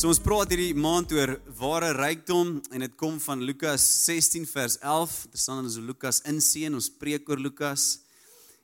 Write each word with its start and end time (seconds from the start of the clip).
So 0.00 0.08
ons 0.08 0.16
praat 0.24 0.48
hierdie 0.48 0.72
maand 0.72 1.10
oor 1.12 1.34
ware 1.58 1.90
rykdom 1.92 2.54
en 2.72 2.80
dit 2.86 2.92
kom 2.96 3.18
van 3.20 3.42
Lukas 3.44 3.82
16 4.06 4.46
vers 4.48 4.78
11. 4.80 5.16
Dit 5.28 5.40
staan 5.42 5.58
in 5.60 5.66
ons 5.68 5.74
Lukas 5.84 6.22
insien, 6.30 6.72
ons 6.72 6.86
preek 6.88 7.26
oor 7.28 7.36
Lukas. 7.36 7.98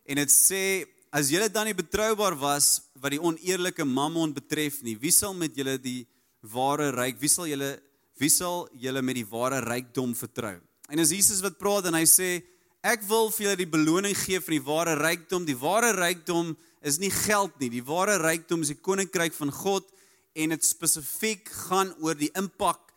En 0.09 0.17
dit 0.17 0.33
sê 0.33 0.63
as 1.13 1.29
julle 1.29 1.51
dan 1.53 1.69
nie 1.69 1.77
betroubaar 1.77 2.39
was 2.41 2.87
wat 3.03 3.13
die 3.13 3.21
oneerlike 3.21 3.85
mammon 3.85 4.33
betref 4.33 4.79
nie, 4.87 4.95
wie 4.97 5.13
sal 5.13 5.37
met 5.37 5.53
julle 5.61 5.75
die 5.77 6.07
ware 6.55 6.87
ryk, 6.97 7.21
wie 7.21 7.29
sal 7.29 7.51
julle 7.51 7.75
wie 8.17 8.33
sal 8.33 8.65
julle 8.73 9.03
met 9.05 9.21
die 9.21 9.27
ware 9.29 9.59
rykdom 9.67 10.17
vertrou? 10.17 10.55
En 10.89 11.05
as 11.05 11.13
Jesus 11.13 11.43
wat 11.45 11.61
praat 11.61 11.91
en 11.91 11.99
hy 12.01 12.07
sê 12.09 12.31
ek 12.81 13.05
wil 13.11 13.29
vir 13.35 13.51
julle 13.51 13.61
die 13.61 13.75
beloning 13.77 14.17
gee 14.23 14.41
vir 14.41 14.57
die 14.57 14.65
ware 14.71 14.97
rykdom. 15.03 15.45
Die 15.45 15.59
ware 15.61 15.93
rykdom 16.01 16.57
is 16.81 16.97
nie 16.97 17.13
geld 17.13 17.61
nie. 17.61 17.69
Die 17.77 17.85
ware 17.85 18.17
rykdom 18.25 18.65
is 18.65 18.73
die 18.73 18.81
koninkryk 18.81 19.37
van 19.37 19.53
God 19.53 19.93
en 20.37 20.53
dit 20.53 20.65
spesifiek 20.65 21.49
gaan 21.67 21.95
oor 22.05 22.19
die 22.19 22.31
impak 22.37 22.93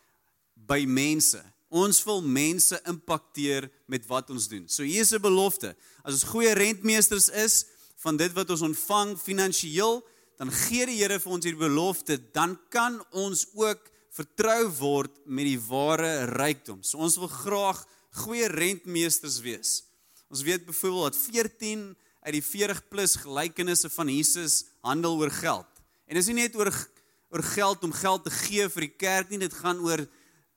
by 0.69 0.83
mense. 0.85 1.39
Ons 1.69 2.01
wil 2.05 2.21
mense 2.25 2.77
impakteer 2.89 3.69
met 3.89 4.05
wat 4.09 4.31
ons 4.33 4.47
doen. 4.51 4.67
So 4.67 4.83
hier 4.83 5.01
is 5.01 5.13
'n 5.13 5.21
belofte. 5.21 5.75
As 6.03 6.13
ons 6.13 6.31
goeie 6.31 6.53
rentmeesters 6.53 7.29
is 7.29 7.65
van 8.03 8.17
dit 8.17 8.33
wat 8.33 8.49
ons 8.49 8.61
ontvang 8.61 9.17
finansiëel, 9.19 10.03
dan 10.37 10.51
gee 10.51 10.85
die 10.85 10.97
Here 10.97 11.19
vir 11.19 11.31
ons 11.31 11.45
hierdie 11.45 11.67
belofte, 11.67 12.17
dan 12.33 12.57
kan 12.69 13.03
ons 13.11 13.45
ook 13.53 13.91
vertrou 14.11 14.69
word 14.79 15.11
met 15.25 15.45
die 15.45 15.59
ware 15.59 16.25
rykdom. 16.25 16.83
So 16.83 16.97
ons 16.97 17.17
wil 17.17 17.27
graag 17.27 17.85
goeie 18.23 18.47
rentmeesters 18.47 19.39
wees. 19.39 19.83
Ons 20.29 20.41
weet 20.41 20.65
byvoorbeeld 20.65 21.13
dat 21.13 21.21
14 21.21 21.95
uit 22.21 22.33
die 22.33 22.43
40 22.43 22.81
plus 22.89 23.15
gelykenisse 23.15 23.89
van 23.89 24.09
Jesus 24.11 24.65
handel 24.81 25.17
oor 25.17 25.31
geld. 25.31 25.67
En 26.07 26.17
dit 26.17 26.23
is 26.23 26.31
nie 26.31 26.41
net 26.41 26.55
oor 26.55 26.71
oor 27.29 27.43
geld 27.43 27.83
om 27.83 27.93
geld 27.93 28.23
te 28.25 28.33
gee 28.33 28.69
vir 28.69 28.85
die 28.87 28.95
kerk 28.97 29.29
nie, 29.29 29.41
dit 29.41 29.53
gaan 29.53 29.79
oor 29.85 30.05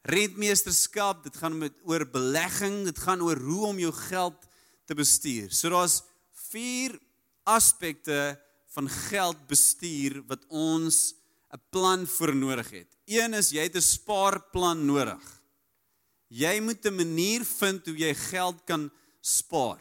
rentmeesterskap, 0.08 1.22
dit 1.24 1.36
gaan 1.36 1.58
met 1.60 1.74
oor 1.86 2.04
belegging, 2.08 2.82
dit 2.88 2.98
gaan 2.98 3.22
oor 3.22 3.38
hoe 3.38 3.66
om 3.66 3.78
jou 3.78 3.92
geld 4.08 4.48
te 4.88 4.96
bestuur. 4.98 5.52
So 5.54 5.70
daar's 5.70 6.00
vier 6.50 6.96
aspekte 7.48 8.34
van 8.74 8.88
geld 8.88 9.46
bestuur 9.50 10.22
wat 10.26 10.44
ons 10.48 11.14
'n 11.52 11.60
plan 11.70 12.06
vir 12.06 12.34
nodig 12.34 12.70
het. 12.70 12.90
Een 13.04 13.34
is 13.34 13.50
jy 13.50 13.62
het 13.68 13.76
'n 13.76 13.80
spaarplan 13.80 14.86
nodig. 14.86 15.22
Jy 16.28 16.60
moet 16.60 16.84
'n 16.86 16.96
manier 16.96 17.44
vind 17.44 17.86
hoe 17.86 17.96
jy 17.96 18.14
geld 18.14 18.64
kan 18.64 18.90
spaar. 19.20 19.80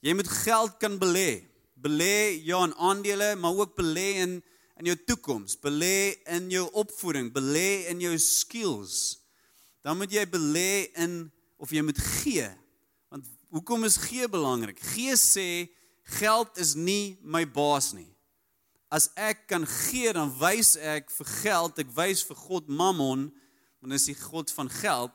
Jy 0.00 0.14
moet 0.14 0.28
geld 0.28 0.78
kan 0.78 0.98
belê. 0.98 1.42
Belê 1.74 2.38
ja 2.44 2.64
in 2.64 2.74
aandele, 2.74 3.36
maar 3.36 3.54
ook 3.54 3.76
belê 3.76 4.22
in 4.22 4.42
in 4.80 4.88
jou 4.90 4.96
toekoms, 5.06 5.56
belê 5.60 6.16
in 6.32 6.48
jou 6.50 6.64
opvoeding, 6.78 7.30
belê 7.32 7.88
in 7.92 8.00
jou 8.00 8.14
skills. 8.18 9.18
Dan 9.82 9.98
moet 9.98 10.12
jy 10.14 10.24
belê 10.30 10.88
in 11.02 11.26
of 11.62 11.70
jy 11.74 11.82
moet 11.84 11.98
gee. 11.98 12.48
Want 13.12 13.28
hoekom 13.54 13.84
is 13.84 14.00
gee 14.06 14.28
belangrik? 14.30 14.80
Gee 14.94 15.14
sê 15.18 15.68
geld 16.18 16.58
is 16.58 16.74
nie 16.74 17.18
my 17.22 17.44
baas 17.46 17.92
nie. 17.94 18.10
As 18.92 19.08
ek 19.16 19.46
kan 19.48 19.64
gee, 19.64 20.12
dan 20.12 20.32
wys 20.40 20.74
ek 20.76 21.10
vir 21.14 21.28
geld, 21.40 21.78
ek 21.80 21.92
wys 21.96 22.24
vir 22.28 22.36
God 22.36 22.68
Mammon, 22.68 23.30
want 23.80 23.96
is 23.96 24.08
die 24.10 24.18
God 24.18 24.52
van 24.52 24.68
geld, 24.68 25.14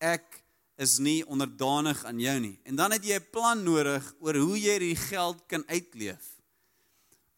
ek 0.00 0.24
is 0.78 0.96
nie 1.02 1.20
onderdanig 1.26 2.00
aan 2.06 2.20
jou 2.22 2.36
nie. 2.40 2.56
En 2.64 2.78
dan 2.78 2.94
het 2.94 3.04
jy 3.04 3.18
'n 3.18 3.30
plan 3.32 3.62
nodig 3.62 4.14
oor 4.20 4.34
hoe 4.34 4.58
jy 4.58 4.78
die 4.78 4.96
geld 4.96 5.42
kan 5.46 5.66
uitleef. 5.68 6.37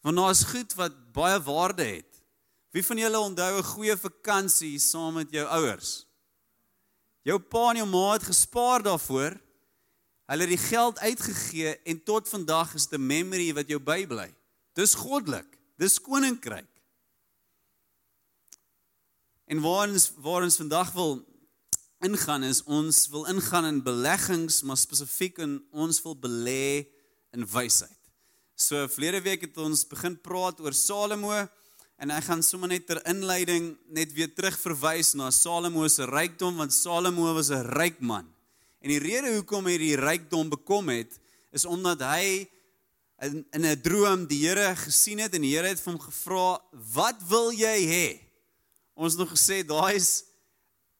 Want 0.01 0.15
daar 0.17 0.29
is 0.29 0.43
goed 0.43 0.73
wat 0.73 1.11
baie 1.13 1.41
waarde 1.41 1.83
het. 1.83 2.11
Wie 2.71 2.85
van 2.85 2.97
julle 2.97 3.19
onthou 3.19 3.57
'n 3.57 3.63
goeie 3.63 3.97
vakansie 3.97 4.79
saam 4.79 5.13
met 5.13 5.31
jou 5.31 5.47
ouers? 5.47 6.05
Jou 7.21 7.39
pa 7.39 7.69
en 7.69 7.75
jou 7.75 7.87
ma 7.87 8.13
het 8.13 8.23
gespaar 8.23 8.81
daarvoor. 8.83 9.39
Hulle 10.25 10.41
het 10.41 10.49
die 10.49 10.67
geld 10.67 10.99
uitgegee 10.99 11.81
en 11.83 12.03
tot 12.03 12.29
vandag 12.29 12.73
is 12.73 12.87
dit 12.87 12.99
'n 12.99 13.05
memory 13.05 13.53
wat 13.53 13.67
jou 13.67 13.79
bybly. 13.79 14.33
Dis 14.73 14.93
goddelik. 14.93 15.57
Dis 15.77 16.01
koninkryk. 16.01 16.69
En 19.45 19.59
waar 19.59 19.89
ons 19.89 20.11
waar 20.15 20.43
ons 20.43 20.55
vandag 20.55 20.91
wil 20.91 21.25
ingaan 21.99 22.43
is 22.43 22.63
ons 22.63 23.07
wil 23.07 23.25
ingaan 23.25 23.65
in 23.65 23.83
beleggings, 23.83 24.61
maar 24.61 24.77
spesifiek 24.77 25.37
in 25.37 25.59
ons 25.71 26.01
wil 26.01 26.15
belê 26.15 26.87
in 27.31 27.47
wysheid. 27.47 28.00
So 28.61 28.77
verlede 28.93 29.23
week 29.25 29.41
het 29.47 29.55
ons 29.57 29.81
begin 29.89 30.13
praat 30.21 30.59
oor 30.61 30.75
Salomo 30.77 31.33
en 31.33 32.11
ek 32.13 32.27
gaan 32.27 32.43
sommer 32.45 32.69
net 32.69 32.83
ter 32.85 32.99
inleiding 33.09 33.71
net 33.89 34.11
weer 34.13 34.29
terug 34.37 34.53
verwys 34.61 35.15
na 35.17 35.31
Salomo 35.33 35.87
se 35.89 36.05
rykdom 36.05 36.59
want 36.61 36.75
Salomo 36.75 37.33
was 37.33 37.49
'n 37.49 37.65
ryk 37.73 37.97
man. 38.05 38.27
En 38.81 38.89
die 38.93 39.01
rede 39.01 39.33
hoekom 39.33 39.65
hy 39.65 39.77
die 39.77 39.97
rykdom 39.97 40.53
bekom 40.53 40.93
het 40.93 41.17
is 41.51 41.65
omdat 41.65 42.05
hy 42.05 42.45
in 43.25 43.45
in 43.51 43.65
'n 43.65 43.81
droom 43.81 44.27
die 44.27 44.45
Here 44.45 44.75
gesien 44.75 45.17
het 45.17 45.33
en 45.33 45.41
die 45.41 45.57
Here 45.57 45.67
het 45.67 45.81
hom 45.85 45.97
gevra, 45.97 46.61
"Wat 46.71 47.17
wil 47.27 47.51
jy 47.51 47.77
hê?" 47.89 48.21
Ons 48.93 49.15
nog 49.15 49.29
gesê 49.29 49.65
daai 49.65 49.95
is 49.95 50.23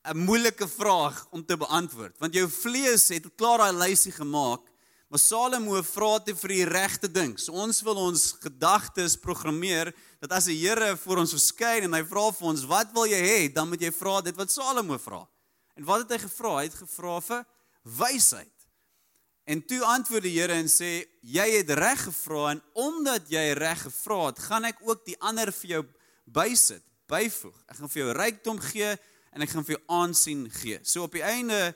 'n 0.04 0.18
moeilike 0.18 0.68
vraag 0.68 1.28
om 1.30 1.46
te 1.46 1.58
beantwoord 1.58 2.18
want 2.18 2.34
jou 2.34 2.50
vlees 2.50 3.08
het 3.10 3.26
klaar 3.36 3.58
daai 3.58 3.90
lysie 3.90 4.12
gemaak 4.12 4.71
Maar 5.12 5.20
Salomo 5.20 5.76
vra 5.84 6.22
te 6.24 6.32
vir 6.40 6.52
die 6.54 6.66
regte 6.70 7.10
ding. 7.12 7.34
So 7.36 7.52
ons 7.60 7.82
wil 7.84 7.98
ons 8.00 8.30
gedagtes 8.40 9.18
programmeer 9.20 9.90
dat 10.24 10.32
as 10.38 10.46
die 10.48 10.56
Here 10.56 10.94
voor 11.02 11.20
ons 11.26 11.34
verskyn 11.36 11.84
en 11.84 11.98
hy 11.98 12.00
vra 12.08 12.30
vir 12.32 12.48
ons, 12.48 12.64
"Wat 12.64 12.94
wil 12.96 13.06
jy 13.12 13.20
hê?" 13.20 13.54
dan 13.54 13.68
moet 13.68 13.82
jy 13.82 13.92
vra 13.92 14.22
dit 14.22 14.36
wat 14.38 14.52
Salomo 14.52 14.98
vra. 14.98 15.28
En 15.76 15.84
wat 15.84 16.00
het 16.08 16.12
hy 16.12 16.28
gevra? 16.28 16.56
Hy 16.60 16.64
het 16.64 16.76
gevra 16.76 17.20
vir 17.20 17.46
wysheid. 17.84 18.58
En 19.44 19.66
toe 19.66 19.84
antwoord 19.84 20.24
die 20.24 20.40
Here 20.40 20.54
en 20.54 20.70
sê, 20.70 21.06
"Jy 21.20 21.58
het 21.58 21.70
reg 21.70 22.04
gevra 22.04 22.52
en 22.52 22.64
omdat 22.74 23.30
jy 23.30 23.52
reg 23.52 23.82
gevra 23.82 24.26
het, 24.28 24.40
gaan 24.40 24.64
ek 24.64 24.78
ook 24.80 25.06
die 25.06 25.20
ander 25.20 25.52
vir 25.52 25.70
jou 25.70 25.86
bysit, 26.26 26.84
byvoeg. 27.08 27.64
Ek 27.68 27.76
gaan 27.76 27.90
vir 27.90 28.04
jou 28.04 28.14
rykdom 28.14 28.60
gee 28.60 28.98
en 29.34 29.42
ek 29.42 29.50
gaan 29.50 29.66
vir 29.66 29.76
jou 29.76 29.84
aansien 29.88 30.50
gee." 30.50 30.80
So 30.84 31.04
op 31.04 31.12
die 31.12 31.24
einde 31.24 31.76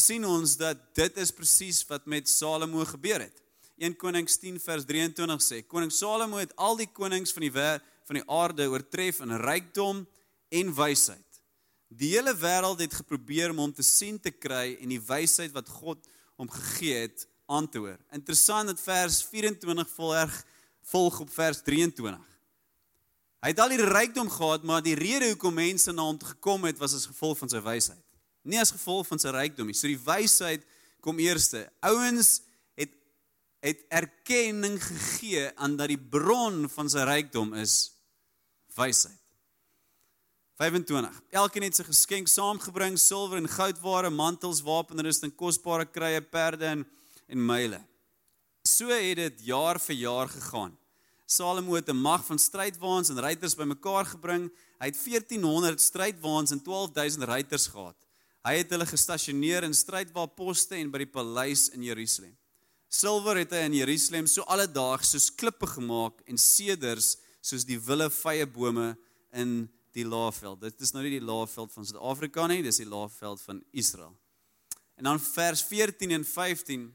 sien 0.00 0.24
ons 0.26 0.56
dat 0.58 0.80
dit 0.96 1.20
is 1.20 1.32
presies 1.34 1.82
wat 1.88 2.06
met 2.06 2.28
Salomo 2.28 2.84
gebeur 2.86 3.22
het. 3.26 3.42
1 3.78 3.94
Konings 3.96 4.38
10 4.42 4.58
vers 4.62 4.84
23 4.86 5.42
sê: 5.44 5.62
Koning 5.66 5.92
Salomo 5.94 6.40
het 6.40 6.54
al 6.56 6.78
die 6.80 6.88
konings 6.90 7.34
van 7.34 7.46
die 7.46 7.52
van 7.54 8.16
die 8.16 8.24
aarde 8.32 8.66
oortref 8.72 9.20
in 9.20 9.36
rykdom 9.36 10.06
en 10.48 10.70
wysheid. 10.74 11.40
Die 11.88 12.14
hele 12.14 12.32
wêreld 12.36 12.80
het 12.80 12.94
geprobeer 13.00 13.52
om 13.52 13.60
hom 13.62 13.72
te 13.72 13.84
sien 13.84 14.16
te 14.20 14.32
kry 14.32 14.78
en 14.80 14.88
die 14.88 15.00
wysheid 15.00 15.52
wat 15.52 15.68
God 15.68 16.08
hom 16.40 16.48
gegee 16.48 17.04
het 17.04 17.26
aan 17.48 17.68
te 17.68 17.82
hoor. 17.82 17.98
Interessant 18.16 18.72
dat 18.72 18.80
vers 18.80 19.20
24 19.28 19.88
volg 19.92 20.40
volg 20.88 21.20
op 21.20 21.30
vers 21.30 21.60
23. 21.66 22.24
Hy 23.44 23.52
het 23.52 23.60
al 23.60 23.74
die 23.76 23.84
rykdom 23.84 24.30
gehad, 24.32 24.64
maar 24.64 24.80
die 24.82 24.96
rede 24.96 25.28
hoekom 25.28 25.54
mense 25.60 25.92
na 25.92 26.06
hom 26.08 26.16
gekom 26.16 26.64
het 26.64 26.80
was 26.80 26.96
as 26.96 27.06
gevolg 27.10 27.38
van 27.44 27.52
sy 27.52 27.60
wysheid 27.60 28.07
nie 28.42 28.60
as 28.60 28.74
gevolg 28.74 29.06
van 29.06 29.18
sy 29.18 29.32
rykdom 29.34 29.66
nie. 29.66 29.76
So 29.76 29.90
die 29.90 30.00
wysheid 30.00 30.66
kom 31.04 31.18
eerste. 31.22 31.66
Ouens 31.80 32.42
het 32.78 32.92
het 33.64 33.80
erkenning 33.90 34.78
gegee 34.82 35.48
aan 35.56 35.76
dat 35.76 35.90
die 35.90 35.98
bron 35.98 36.68
van 36.70 36.90
sy 36.90 37.06
rykdom 37.08 37.54
is 37.58 37.90
wysheid. 38.78 39.16
25. 40.58 41.14
Elkeen 41.30 41.68
het 41.68 41.76
sy 41.78 41.84
geskenk 41.86 42.30
saamgebring, 42.30 42.96
silwer 42.98 43.38
en 43.38 43.50
goudware, 43.50 44.10
mantels, 44.10 44.62
wapenrusting, 44.66 45.30
kosbare 45.38 45.86
krye, 45.86 46.22
perde 46.22 46.66
en 46.66 46.86
en 47.28 47.44
myle. 47.44 47.78
So 48.64 48.88
het 48.88 49.18
dit 49.20 49.42
jaar 49.48 49.78
vir 49.80 49.96
jaar 50.00 50.28
gegaan. 50.32 50.76
Salomo 51.26 51.74
het 51.74 51.88
'n 51.88 51.96
mag 51.96 52.24
van 52.24 52.38
strydwaans 52.38 53.08
en 53.08 53.20
ruiters 53.20 53.54
bymekaar 53.54 54.06
gebring. 54.06 54.50
Hy 54.80 54.86
het 54.86 54.96
1400 54.96 55.80
strydwaans 55.80 56.50
en 56.50 56.62
12000 56.62 57.22
ruiters 57.22 57.66
gehad. 57.66 57.96
Hy 58.48 58.62
het 58.62 58.70
hulle 58.72 58.86
gestasioneer 58.88 59.66
in 59.66 59.74
strydwaarposte 59.76 60.78
en 60.78 60.88
by 60.88 61.02
die 61.02 61.10
paleis 61.12 61.66
in 61.76 61.82
Jerusalem. 61.84 62.32
Silwer 62.88 63.42
het 63.42 63.50
hy 63.52 63.66
in 63.66 63.74
Jerusalem 63.76 64.28
so 64.30 64.40
alledaags 64.48 65.10
soos 65.12 65.26
klippe 65.36 65.68
gemaak 65.68 66.22
en 66.24 66.40
seders 66.40 67.18
soos 67.44 67.66
die 67.68 67.76
wille 67.76 68.06
vye 68.22 68.46
bome 68.48 68.94
in 69.36 69.66
die 69.92 70.06
laafveld. 70.08 70.62
Dit 70.64 70.80
is 70.80 70.94
nou 70.94 71.02
nie 71.04 71.18
die 71.18 71.26
laafveld 71.28 71.74
van 71.74 71.90
Suid-Afrika 71.90 72.46
nie, 72.48 72.62
dis 72.64 72.80
die 72.80 72.88
laafveld 72.88 73.42
van 73.44 73.60
Israel. 73.76 74.14
En 74.96 75.10
dan 75.10 75.20
vers 75.20 75.60
14 75.68 76.16
en 76.16 76.24
15 76.24 76.88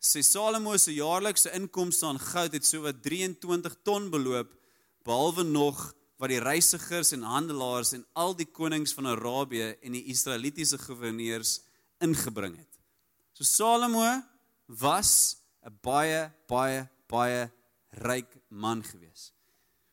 sê 0.00 0.24
Salomo 0.24 0.72
se 0.80 0.96
jaarlikse 0.96 1.52
inkomste 1.58 2.08
aan 2.08 2.22
goud 2.32 2.56
het 2.56 2.64
sowat 2.64 3.04
23 3.04 3.76
ton 3.84 4.08
beloop 4.14 4.56
behalwe 5.04 5.44
nog 5.44 5.90
wat 6.22 6.30
die 6.30 6.38
reisigers 6.38 7.10
en 7.16 7.24
handelaars 7.26 7.96
en 7.96 8.04
al 8.14 8.36
die 8.38 8.46
konings 8.46 8.92
van 8.94 9.08
Arabië 9.10 9.72
en 9.82 9.96
die 9.96 10.04
Israelitiese 10.12 10.78
goewerneurs 10.78 11.56
ingebring 12.02 12.54
het. 12.60 12.78
So 13.34 13.42
Salomo 13.42 14.22
was 14.66 15.36
'n 15.66 15.74
baie 15.82 16.30
baie 16.46 16.88
baie 17.08 17.50
ryk 17.90 18.38
man 18.48 18.84
gewees. 18.84 19.32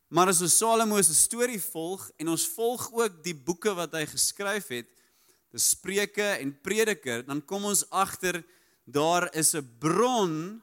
Maar 0.08 0.28
as 0.28 0.40
ons 0.40 0.56
Salomo 0.56 1.02
se 1.02 1.14
storie 1.14 1.60
volg 1.60 2.10
en 2.16 2.28
ons 2.28 2.46
volg 2.46 2.92
ook 2.92 3.24
die 3.24 3.34
boeke 3.34 3.74
wat 3.74 3.92
hy 3.92 4.06
geskryf 4.06 4.68
het, 4.68 4.88
die 5.50 5.58
Spreuke 5.58 6.38
en 6.38 6.60
Prediker, 6.62 7.26
dan 7.26 7.44
kom 7.44 7.64
ons 7.64 7.90
agter 7.90 8.44
daar 8.84 9.34
is 9.34 9.54
'n 9.54 9.66
bron 9.78 10.62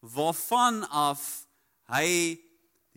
waarvan 0.00 0.88
af 0.88 1.46
hy 1.88 2.38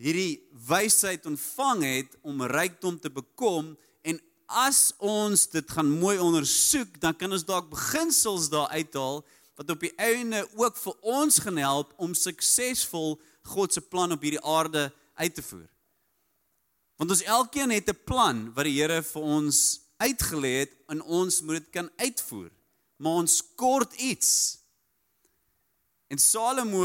hierdie 0.02 0.42
wysheid 0.66 1.26
ontvang 1.30 1.82
het 1.86 2.16
om 2.26 2.42
rykdom 2.50 2.98
te 3.00 3.10
bekom 3.12 3.72
en 4.02 4.18
as 4.46 4.90
ons 4.98 5.46
dit 5.52 5.70
gaan 5.70 5.90
mooi 6.00 6.18
ondersoek, 6.20 6.98
dan 7.00 7.14
kan 7.16 7.32
ons 7.32 7.46
dalk 7.46 7.70
beginsels 7.70 8.50
daar 8.52 8.72
uithaal 8.74 9.22
wat 9.60 9.70
op 9.70 9.84
die 9.84 9.92
einde 10.00 10.42
ook 10.58 10.76
vir 10.80 10.96
ons 11.14 11.38
gaan 11.44 11.60
help 11.60 11.92
om 12.02 12.16
suksesvol 12.18 13.20
God 13.54 13.74
se 13.74 13.82
plan 13.82 14.14
op 14.14 14.22
hierdie 14.22 14.42
aarde 14.42 14.88
uit 15.14 15.34
te 15.34 15.44
voer. 15.44 15.68
Want 16.98 17.14
ons 17.14 17.22
elkeen 17.22 17.70
het 17.70 17.88
'n 17.90 18.04
plan 18.04 18.52
wat 18.54 18.64
die 18.64 18.78
Here 18.80 19.02
vir 19.02 19.22
ons 19.22 19.80
uitgelê 19.98 20.52
het 20.62 20.72
en 20.88 21.02
ons 21.02 21.40
moet 21.42 21.58
dit 21.58 21.70
kan 21.70 21.90
uitvoer. 21.96 22.50
Maar 22.96 23.12
ons 23.12 23.42
kort 23.54 23.94
iets. 23.94 24.58
En 26.08 26.18
Salomo 26.18 26.84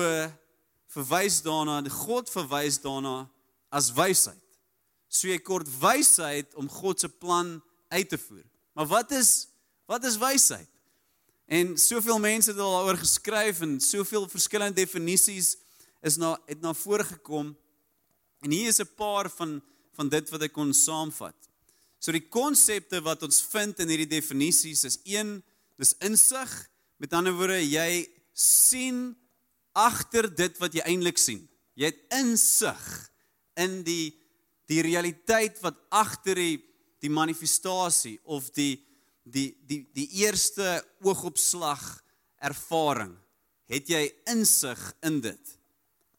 verwys 0.94 1.42
daarna, 1.42 1.82
God 1.90 2.30
verwys 2.30 2.80
daarna 2.82 3.30
as 3.70 3.92
wysheid. 3.94 4.44
So 5.08 5.28
jy 5.28 5.40
kort 5.40 5.68
wysheid 5.82 6.56
om 6.60 6.70
God 6.70 7.00
se 7.00 7.10
plan 7.10 7.58
uit 7.90 8.10
te 8.10 8.18
voer. 8.18 8.46
Maar 8.76 8.90
wat 8.92 9.12
is 9.12 9.48
wat 9.88 10.04
is 10.04 10.18
wysheid? 10.20 10.68
En 11.48 11.78
soveel 11.80 12.20
mense 12.20 12.50
het 12.52 12.60
daaroor 12.60 12.98
geskryf 13.00 13.62
en 13.64 13.80
soveel 13.80 14.28
verskillende 14.28 14.76
definisies 14.76 15.56
is 16.04 16.18
na 16.20 16.34
het 16.46 16.62
na 16.62 16.74
vore 16.76 17.06
gekom. 17.08 17.56
En 18.44 18.52
hier 18.52 18.68
is 18.68 18.80
'n 18.80 18.96
paar 18.96 19.30
van 19.30 19.62
van 19.96 20.10
dit 20.10 20.30
wat 20.30 20.42
ek 20.42 20.54
kon 20.54 20.74
saamvat. 20.74 21.36
So 22.00 22.12
die 22.12 22.28
konsepte 22.30 23.02
wat 23.02 23.24
ons 23.24 23.42
vind 23.42 23.80
in 23.80 23.90
hierdie 23.90 24.20
definisies 24.20 24.84
is 24.84 25.00
een, 25.04 25.44
dis 25.78 25.96
insig. 26.06 26.70
Met 26.98 27.14
ander 27.14 27.34
woorde, 27.34 27.58
jy 27.70 28.06
sien 28.34 29.18
agter 29.78 30.28
dit 30.34 30.58
wat 30.62 30.74
jy 30.74 30.84
eintlik 30.90 31.20
sien. 31.22 31.44
Jy 31.78 31.92
het 31.92 32.18
insig 32.18 32.86
in 33.62 33.84
die 33.86 34.16
die 34.68 34.82
realiteit 34.84 35.62
wat 35.64 35.78
agter 35.96 36.36
die 36.36 36.58
die 37.00 37.12
manifestasie 37.14 38.18
of 38.26 38.50
die 38.58 38.82
die 39.24 39.52
die 39.70 39.84
die 39.96 40.08
eerste 40.24 40.82
oogopslag 41.06 41.84
ervaring. 42.44 43.14
Het 43.72 43.94
jy 43.94 44.04
insig 44.32 44.82
in 45.06 45.22
dit? 45.24 45.56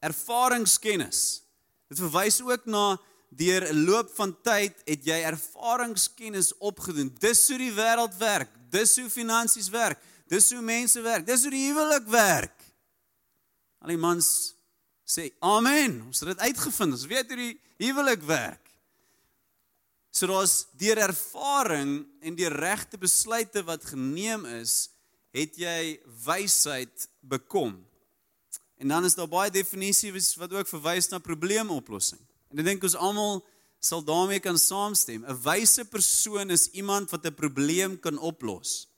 Ervaringskennis. 0.05 1.43
Dit 1.89 2.01
verwys 2.01 2.41
ook 2.45 2.67
na 2.69 2.99
deur 3.29 3.67
'n 3.69 3.85
loop 3.85 4.15
van 4.17 4.37
tyd 4.43 4.77
het 4.85 5.05
jy 5.05 5.19
ervaringskennis 5.25 6.55
opgedoen. 6.59 7.13
Dis 7.19 7.49
hoe 7.49 7.59
die 7.59 7.73
wêreld 7.73 8.17
werk. 8.19 8.51
Dis 8.71 8.97
hoe 8.97 9.11
finansies 9.11 9.69
werk. 9.69 9.99
Dis 10.29 10.53
hoe 10.53 10.63
mense 10.63 11.01
werk. 11.01 11.27
Dis 11.27 11.43
hoe 11.43 11.51
die 11.51 11.67
huwelik 11.69 12.07
werk 12.07 12.58
al 13.79 13.95
die 13.95 14.01
mans 14.01 14.55
sê 15.09 15.31
amen 15.41 16.03
ons 16.07 16.21
het 16.21 16.35
dit 16.35 16.47
uitgevind 16.51 16.93
ons 16.93 17.11
weet 17.11 17.29
hoe 17.33 17.37
die 17.37 17.55
huwelik 17.87 18.23
werk 18.29 18.69
So 20.19 20.27
daar's 20.27 20.67
deur 20.81 20.99
ervaring 20.99 22.07
en 22.21 22.35
deur 22.35 22.55
regte 22.59 22.99
besluite 22.99 23.63
wat 23.63 23.85
geneem 23.87 24.47
is, 24.59 24.89
het 25.31 25.59
jy 25.61 25.99
wysheid 26.25 27.07
bekom. 27.21 27.77
En 28.79 28.89
dan 28.89 29.05
is 29.05 29.15
daar 29.19 29.31
baie 29.31 29.53
definisies 29.53 30.33
wat 30.41 30.53
ook 30.57 30.71
verwys 30.71 31.11
na 31.13 31.21
probleemoplossing. 31.23 32.21
En 32.51 32.63
ek 32.63 32.67
dink 32.67 32.87
ons 32.89 32.97
almal 32.99 33.43
sal 33.79 34.03
daarmee 34.03 34.43
kan 34.43 34.59
saamstem. 34.59 35.23
'n 35.23 35.39
Wyse 35.45 35.85
persoon 35.85 36.51
is 36.51 36.71
iemand 36.75 37.11
wat 37.11 37.27
'n 37.27 37.35
probleem 37.35 38.01
kan 38.01 38.19
oplos. 38.19 38.89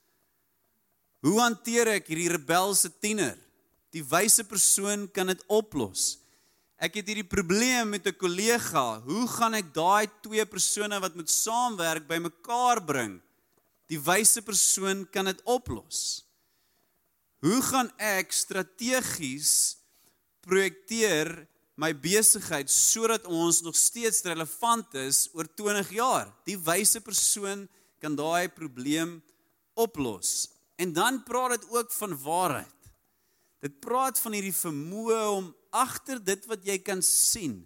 Hoe 1.20 1.40
hanteer 1.40 1.86
ek 2.00 2.06
hierdie 2.06 2.32
rebelse 2.32 2.88
tiener? 2.98 3.36
Die 3.90 4.04
wyse 4.06 4.44
persoon 4.46 5.08
kan 5.10 5.30
dit 5.32 5.42
oplos. 5.50 6.20
Ek 6.80 6.96
het 6.96 7.10
hierdie 7.10 7.26
probleem 7.26 7.90
met 7.92 8.06
'n 8.06 8.16
kollega. 8.16 9.02
Hoe 9.04 9.26
gaan 9.28 9.54
ek 9.54 9.74
daai 9.74 10.08
twee 10.22 10.46
persone 10.46 11.00
wat 11.00 11.14
moet 11.14 11.30
saamwerk 11.30 12.06
bymekaar 12.06 12.84
bring? 12.84 13.20
Die 13.88 14.00
wyse 14.00 14.42
persoon 14.42 15.04
kan 15.10 15.24
dit 15.24 15.40
oplos. 15.44 16.24
Hoe 17.40 17.60
gaan 17.62 17.90
ek 17.98 18.32
strategies 18.32 19.76
projekteer 20.40 21.46
my 21.74 21.92
besigheid 21.92 22.70
sodat 22.70 23.24
ons 23.24 23.60
nog 23.62 23.76
steeds 23.76 24.22
relevant 24.22 24.94
is 24.94 25.28
oor 25.32 25.48
20 25.56 25.90
jaar? 25.90 26.32
Die 26.44 26.58
wyse 26.58 27.00
persoon 27.00 27.68
kan 27.98 28.16
daai 28.16 28.48
probleem 28.48 29.22
oplos. 29.74 30.48
En 30.76 30.92
dan 30.92 31.22
praat 31.24 31.60
dit 31.60 31.70
ook 31.70 31.92
van 31.92 32.22
waarheid. 32.22 32.79
Dit 33.60 33.80
praat 33.84 34.20
van 34.22 34.36
hierdie 34.36 34.56
vermoë 34.56 35.20
om 35.36 35.50
agter 35.70 36.20
dit 36.24 36.46
wat 36.50 36.64
jy 36.66 36.78
kan 36.82 37.02
sien 37.04 37.60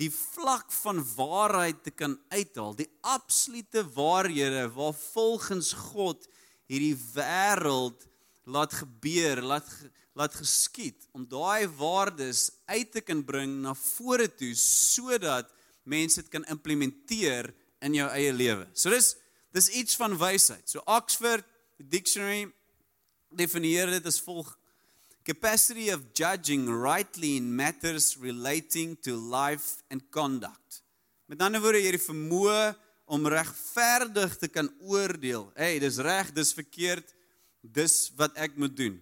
die 0.00 0.10
vlak 0.10 0.72
van 0.82 0.98
waarheid 1.14 1.84
te 1.86 1.92
kan 1.94 2.16
uithaal, 2.34 2.74
die 2.74 2.90
absolute 3.06 3.84
waarhede 3.94 4.66
waar 4.74 4.94
volgens 5.14 5.70
God 5.94 6.26
hierdie 6.66 6.96
wêreld 7.14 8.08
laat 8.44 8.74
gebeur, 8.74 9.42
laat 9.42 9.68
laat 10.14 10.34
geskied 10.38 11.08
om 11.10 11.24
daai 11.26 11.66
waardes 11.74 12.46
uit 12.70 12.92
te 12.94 13.00
kan 13.02 13.24
bring 13.26 13.56
na 13.64 13.72
vore 13.74 14.28
toe 14.30 14.52
sodat 14.58 15.50
mense 15.90 16.22
dit 16.22 16.30
kan 16.30 16.46
implementeer 16.52 17.50
in 17.84 17.96
jou 17.98 18.06
eie 18.14 18.32
lewe. 18.32 18.68
So 18.78 18.94
dis 18.94 19.16
dis 19.54 19.70
iets 19.78 19.98
van 19.98 20.14
wysheid. 20.18 20.62
So 20.70 20.82
Oxford 20.86 21.46
Dictionary 21.78 22.46
definieer 23.34 23.90
dit 23.96 24.06
as 24.06 24.20
volg 24.22 24.52
capacity 25.24 25.88
of 25.88 26.12
judging 26.12 26.70
rightly 26.70 27.36
in 27.36 27.56
matters 27.56 28.16
relating 28.18 28.96
to 29.02 29.16
life 29.16 29.82
and 29.90 30.02
conduct. 30.10 30.82
Met 31.26 31.40
ander 31.40 31.62
woorde, 31.64 31.80
jy 31.80 31.88
het 31.88 31.96
die 31.96 32.04
vermoë 32.04 32.74
om 33.08 33.28
regverdig 33.32 34.36
te 34.40 34.48
kan 34.52 34.68
oordeel. 34.84 35.48
Hey, 35.56 35.78
dis 35.80 35.96
reg, 36.04 36.32
dis 36.36 36.52
verkeerd. 36.56 37.14
Dis 37.64 38.12
wat 38.18 38.36
ek 38.36 38.58
moet 38.60 38.76
doen. 38.76 38.98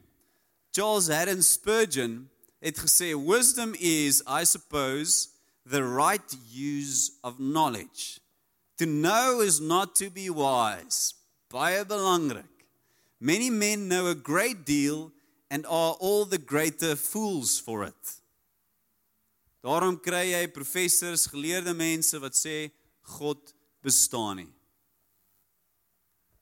Charles 0.70 1.10
Haddon 1.10 1.42
Spurgeon 1.42 2.28
het 2.62 2.78
gesê 2.78 3.11
wisdom 3.18 3.75
is 3.75 4.23
I 4.23 4.47
suppose 4.47 5.35
the 5.66 5.82
right 5.82 6.37
use 6.54 7.18
of 7.23 7.38
knowledge. 7.38 8.20
To 8.78 8.87
know 8.87 9.42
is 9.42 9.61
not 9.61 9.97
to 9.97 10.11
be 10.11 10.30
wise. 10.30 11.14
Baie 11.50 11.85
belangrik. 11.85 12.47
Many 13.18 13.50
men 13.50 13.88
know 13.88 14.06
a 14.06 14.14
great 14.14 14.64
deal 14.64 15.11
and 15.52 15.66
are 15.66 15.94
all 16.00 16.25
the 16.25 16.38
greater 16.38 16.97
fools 16.97 17.61
for 17.61 17.85
it. 17.85 18.14
Daarom 19.61 19.99
kry 20.00 20.30
jy 20.32 20.47
professors, 20.49 21.26
geleerde 21.28 21.75
mense 21.76 22.16
wat 22.23 22.32
sê 22.32 22.71
God 23.18 23.52
bestaan 23.85 24.40
nie. 24.40 24.49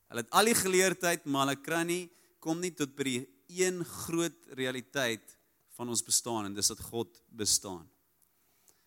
Hulle 0.07 0.23
het 0.23 0.31
al 0.31 0.47
die 0.47 0.55
geleerdheid, 0.55 1.27
maar 1.27 1.49
hulle 1.49 1.59
kry 1.59 1.81
nie 1.89 2.05
kom 2.41 2.63
nie 2.63 2.71
tot 2.71 2.95
by 2.95 3.09
die 3.09 3.19
een 3.51 3.83
groot 3.83 4.55
realiteit 4.55 5.35
van 5.75 5.91
ons 5.91 6.05
bestaan 6.07 6.47
en 6.47 6.55
dis 6.55 6.71
dat 6.71 6.79
God 6.87 7.19
bestaan. 7.35 7.83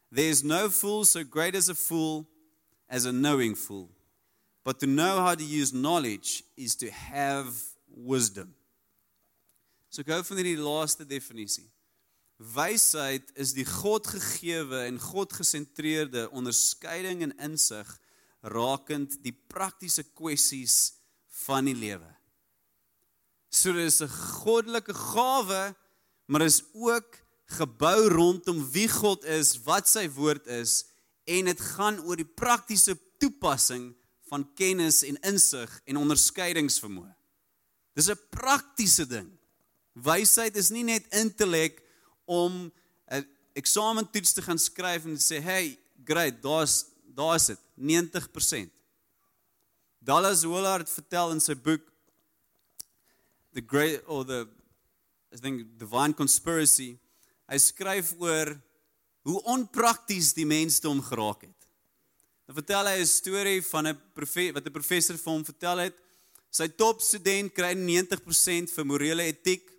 There 0.09 0.33
is 0.33 0.41
no 0.41 0.71
fool 0.73 1.05
so 1.05 1.21
great 1.29 1.55
as 1.55 1.69
a 1.69 1.77
fool 1.77 2.25
as 2.89 3.05
a 3.05 3.13
knowing 3.13 3.55
fool. 3.55 3.91
But 4.65 4.81
to 4.81 4.87
know 4.87 5.21
how 5.21 5.35
to 5.37 5.45
use 5.45 5.77
knowledge 5.77 6.43
is 6.57 6.77
to 6.81 6.89
have 6.89 7.53
wisdom. 7.93 8.55
So 9.95 10.03
ek 10.03 10.11
hou 10.11 10.25
van 10.27 10.41
hierdie 10.41 10.59
laaste 10.59 11.05
definisie. 11.07 11.69
Wysheid 12.43 13.29
is 13.39 13.53
die 13.55 13.67
Godgegewe 13.69 14.81
en 14.89 14.97
Godgesentreerde 14.99 16.25
onderskeiding 16.35 17.23
en 17.23 17.35
insig 17.47 17.93
rakend 18.43 19.15
die 19.23 19.37
praktiese 19.47 20.03
kwessies 20.19 20.97
van 21.45 21.71
die 21.71 21.77
lewe. 21.79 22.11
So 23.55 23.71
dis 23.73 24.03
'n 24.03 24.11
goddelike 24.43 24.95
gawe, 24.95 25.77
maar 26.27 26.43
is 26.43 26.65
ook 26.75 27.23
gebou 27.47 28.09
rondom 28.09 28.67
wie 28.73 28.89
God 28.89 29.23
is, 29.23 29.63
wat 29.63 29.87
sy 29.87 30.09
woord 30.09 30.47
is 30.47 30.87
en 31.25 31.45
dit 31.45 31.61
gaan 31.61 32.01
oor 32.03 32.17
die 32.17 32.35
praktiese 32.35 32.99
toepassing 33.21 33.95
van 34.27 34.55
kennis 34.55 35.05
en 35.05 35.23
insig 35.23 35.71
en 35.87 36.03
onderskeidingsvermoë. 36.03 37.15
Dis 37.95 38.11
'n 38.11 38.19
praktiese 38.31 39.07
ding. 39.07 39.31
Wysheid 39.95 40.57
is 40.57 40.71
nie 40.75 40.85
net 40.85 41.07
intellek 41.15 41.83
om 42.27 42.73
'n 43.11 43.27
eksametoets 43.55 44.33
te 44.33 44.43
gaan 44.43 44.59
skryf 44.59 45.05
en 45.05 45.17
sê, 45.17 45.41
"Hey, 45.41 45.79
great, 46.05 46.43
daar's 46.43 46.87
daar's 47.15 47.47
dit, 47.47 47.59
90%." 47.75 48.71
Dallas 49.99 50.43
Willard 50.43 50.91
vertel 50.91 51.31
in 51.31 51.41
sy 51.41 51.55
boek 51.55 51.81
The 53.55 53.63
Great 53.63 54.03
or 54.07 54.25
the 54.25 54.49
I 55.33 55.37
think 55.37 55.79
Divine 55.79 56.15
Conspiracy, 56.15 56.95
hy 57.51 57.59
skryf 57.59 58.13
oor 58.23 58.53
hoe 59.27 59.41
onprakties 59.51 60.33
die 60.37 60.47
mensdom 60.47 61.01
geraak 61.03 61.43
het. 61.49 61.69
Dan 62.47 62.59
vertel 62.61 62.87
hy 62.87 63.01
'n 63.01 63.07
storie 63.07 63.63
van 63.63 63.87
'n 63.89 63.99
wat 64.55 64.67
'n 64.67 64.73
professor 64.73 65.17
vir 65.17 65.33
hom 65.33 65.45
vertel 65.45 65.79
het. 65.79 65.97
Sy 66.51 66.69
topstudent 66.69 67.55
kry 67.55 67.75
90% 67.75 68.71
vir 68.71 68.85
morele 68.85 69.23
etiek. 69.23 69.74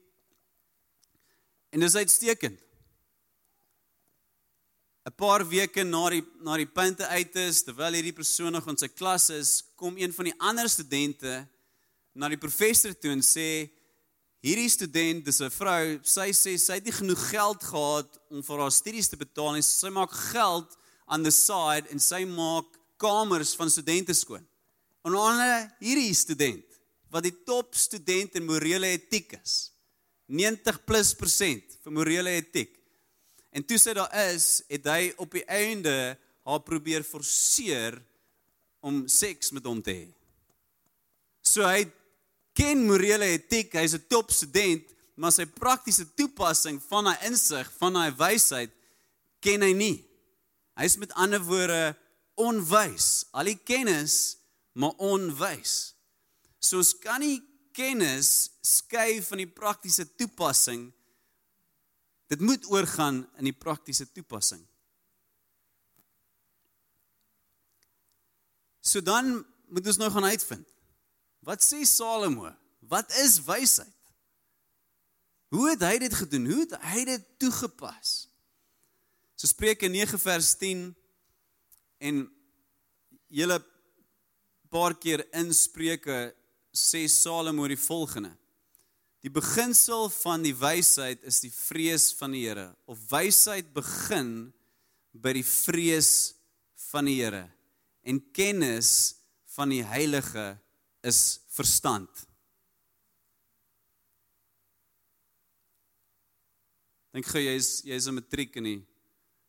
En 1.76 1.84
dis 1.84 1.96
uitstekend. 1.96 2.60
'n 5.06 5.14
Paar 5.16 5.44
weke 5.48 5.84
na 5.84 6.06
die 6.10 6.24
na 6.40 6.56
die 6.56 6.70
punte 6.72 7.04
uit 7.08 7.36
is, 7.36 7.66
terwyl 7.68 7.98
hierdie 7.98 8.16
persoon 8.16 8.56
nog 8.56 8.70
in 8.72 8.80
sy 8.80 8.88
klas 8.88 9.28
is, 9.30 9.52
kom 9.76 9.98
een 10.00 10.14
van 10.16 10.30
die 10.30 10.38
ander 10.40 10.70
studente 10.72 11.34
na 12.16 12.30
die 12.32 12.40
professor 12.40 12.96
toe 12.96 13.12
en 13.12 13.22
sê 13.22 13.68
hierdie 14.40 14.72
student, 14.72 15.26
dis 15.26 15.42
'n 15.42 15.52
vrou, 15.52 16.00
sy 16.04 16.32
sê 16.32 16.56
sy 16.58 16.80
het 16.80 16.88
nie 16.88 16.96
genoeg 16.96 17.30
geld 17.30 17.62
gehad 17.64 18.10
om 18.32 18.42
vir 18.42 18.60
haar 18.64 18.72
studies 18.72 19.12
te 19.12 19.18
betaal 19.18 19.54
nie. 19.54 19.62
Sy 19.62 19.92
maak 19.92 20.16
geld 20.32 20.78
on 21.08 21.24
the 21.24 21.32
side 21.32 21.92
en 21.92 22.00
sy 22.00 22.24
maak 22.24 22.72
kamers 22.98 23.54
van 23.54 23.70
studente 23.70 24.14
skoon. 24.14 24.48
En 25.04 25.14
onder 25.14 25.76
hierdie 25.84 26.16
student 26.16 26.66
wat 27.12 27.24
die 27.24 27.44
top 27.44 27.76
student 27.76 28.36
in 28.36 28.46
morele 28.46 28.96
etiek 28.96 29.34
is. 29.44 29.75
90 30.28 30.82
plus 30.86 31.14
persent 31.18 31.78
vir 31.84 31.94
morele 31.94 32.34
etiek. 32.40 32.74
En 33.56 33.64
toe 33.64 33.78
sy 33.80 33.94
daar 33.96 34.12
is, 34.34 34.64
het 34.72 34.88
hy 34.90 35.14
op 35.22 35.32
die 35.36 35.46
einde 35.46 36.16
haar 36.46 36.62
probeer 36.66 37.06
forceer 37.08 37.98
om 38.86 39.06
seks 39.10 39.54
met 39.56 39.66
hom 39.66 39.82
te 39.82 39.94
hê. 39.96 40.08
So 41.46 41.66
hy 41.66 41.86
ken 42.58 42.84
morele 42.88 43.30
etiek, 43.38 43.74
hy's 43.74 43.96
'n 43.96 44.06
top 44.10 44.32
student, 44.32 44.86
maar 45.16 45.32
sy 45.32 45.46
praktiese 45.46 46.06
toepassing 46.16 46.82
van 46.90 47.08
hy 47.08 47.16
insig, 47.30 47.72
van 47.80 47.96
hy 47.96 48.10
wysheid 48.12 48.72
ken 49.40 49.62
hy 49.62 49.74
nie. 49.74 50.04
Hy's 50.76 50.98
met 50.98 51.14
ander 51.14 51.40
woorde 51.40 51.96
onwys. 52.36 53.26
Al 53.32 53.46
die 53.46 53.60
kennis, 53.64 54.38
maar 54.74 54.96
onwys. 54.98 55.96
So 56.60 56.78
ons 56.78 56.94
kan 57.00 57.22
nie 57.24 57.40
kennis 57.76 58.52
skei 58.64 59.20
van 59.26 59.42
die 59.44 59.50
praktiese 59.50 60.08
toepassing. 60.16 60.88
Dit 62.32 62.42
moet 62.42 62.66
oorgaan 62.72 63.24
in 63.38 63.50
die 63.50 63.56
praktiese 63.56 64.08
toepassing. 64.12 64.64
So 68.86 69.02
dan 69.02 69.44
moet 69.68 69.88
ons 69.88 70.00
nou 70.00 70.10
gaan 70.14 70.30
uitvind. 70.30 70.68
Wat 71.46 71.62
sê 71.62 71.84
Salomo? 71.86 72.50
Wat 72.86 73.12
is 73.22 73.40
wysheid? 73.46 73.92
Hoe 75.54 75.70
het 75.72 75.84
hy 75.86 75.98
dit 76.02 76.14
gedoen? 76.14 76.48
Hoe 76.50 76.64
het 76.66 76.76
hy 76.94 77.04
dit 77.08 77.28
toegepas? 77.42 78.16
So 79.36 79.50
Spreuke 79.50 79.90
9 79.92 80.20
vers 80.22 80.54
10 80.62 80.88
en 82.08 82.24
julle 83.28 83.60
paar 84.74 84.96
keer 85.00 85.26
in 85.36 85.54
Spreuke 85.54 86.34
sê 86.76 87.08
Salomo 87.08 87.68
die 87.72 87.80
volgende: 87.80 88.36
Die 89.24 89.32
beginsel 89.32 90.10
van 90.22 90.44
die 90.44 90.54
wysheid 90.54 91.24
is 91.24 91.40
die 91.42 91.52
vrees 91.52 92.12
van 92.20 92.36
die 92.36 92.44
Here. 92.46 92.76
Of 92.86 93.00
wysheid 93.10 93.72
begin 93.74 94.52
by 95.16 95.34
die 95.34 95.48
vrees 95.48 96.36
van 96.92 97.08
die 97.10 97.22
Here 97.24 97.48
en 98.06 98.22
kennis 98.36 99.16
van 99.56 99.72
die 99.74 99.82
heilige 99.84 100.60
is 101.02 101.40
verstand. 101.56 102.10
Dink 107.16 107.26
gou 107.32 107.42
jy's 107.42 107.80
jy's 107.88 108.08
'n 108.08 108.20
matriek 108.20 108.58
in 108.60 108.64
die 108.64 108.82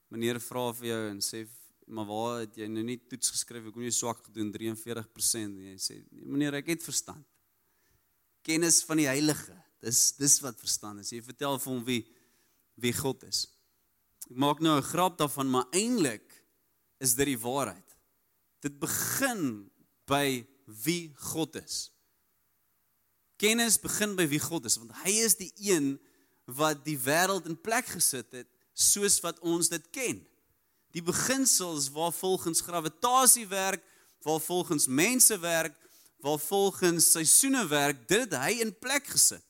meneer 0.09 0.39
vra 0.41 0.73
vir 0.73 0.87
jou 0.89 1.03
en 1.11 1.21
sê 1.21 1.45
maar 1.87 2.07
waar 2.09 2.41
het 2.43 2.57
jy 2.59 2.67
nou 2.71 2.83
nie 2.87 2.99
toets 3.09 3.31
geskryf? 3.35 3.69
Ek 3.69 3.77
het 3.77 3.85
nie 3.85 3.95
swak 3.95 4.25
gedoen 4.27 4.51
43% 4.55 5.43
en 5.47 5.69
jy 5.71 5.77
sê 5.81 5.99
meneer 6.11 6.59
ek 6.59 6.73
het 6.75 6.85
verstand. 6.87 7.25
Kennis 8.47 8.83
van 8.87 9.01
die 9.01 9.09
heilige 9.09 9.55
dis 9.85 10.13
dis 10.19 10.39
wat 10.43 10.59
verstand 10.61 11.03
is. 11.05 11.13
Jy 11.15 11.23
vertel 11.27 11.59
vir 11.63 11.73
hom 11.73 11.85
wie 11.87 12.03
wie 12.83 12.93
God 12.93 13.23
is. 13.25 13.47
Ek 14.27 14.37
maak 14.37 14.61
nou 14.61 14.77
'n 14.77 14.91
grap 14.91 15.19
daarvan 15.19 15.51
maar 15.51 15.69
eintlik 15.73 16.27
is 17.01 17.15
dit 17.15 17.27
die 17.27 17.39
waarheid. 17.39 17.97
Dit 18.61 18.79
begin 18.79 19.71
by 20.07 20.47
wie 20.67 21.15
God 21.15 21.57
is. 21.57 21.91
Kennis 23.37 23.79
begin 23.79 24.17
by 24.17 24.27
wie 24.27 24.41
God 24.41 24.65
is 24.65 24.79
want 24.79 24.93
hy 25.05 25.13
is 25.23 25.37
die 25.37 25.53
een 25.61 25.99
wat 26.47 26.85
die 26.85 26.99
wêreld 26.99 27.47
in 27.47 27.59
plek 27.59 27.87
gesit 27.87 28.33
het 28.33 28.49
soos 28.73 29.21
wat 29.21 29.39
ons 29.41 29.69
dit 29.69 29.91
ken. 29.91 30.21
Die 30.97 31.05
beginsels 31.05 31.91
waar 31.93 32.15
volgens 32.17 32.63
gravitasie 32.65 33.47
werk, 33.51 33.83
waar 34.25 34.41
volgens 34.41 34.87
mense 34.89 35.39
werk, 35.39 35.77
waar 36.25 36.39
volgens 36.41 37.11
seisoene 37.11 37.67
werk, 37.69 38.07
dit 38.09 38.33
hy 38.33 38.57
in 38.65 38.73
plek 38.81 39.11
gesit. 39.13 39.45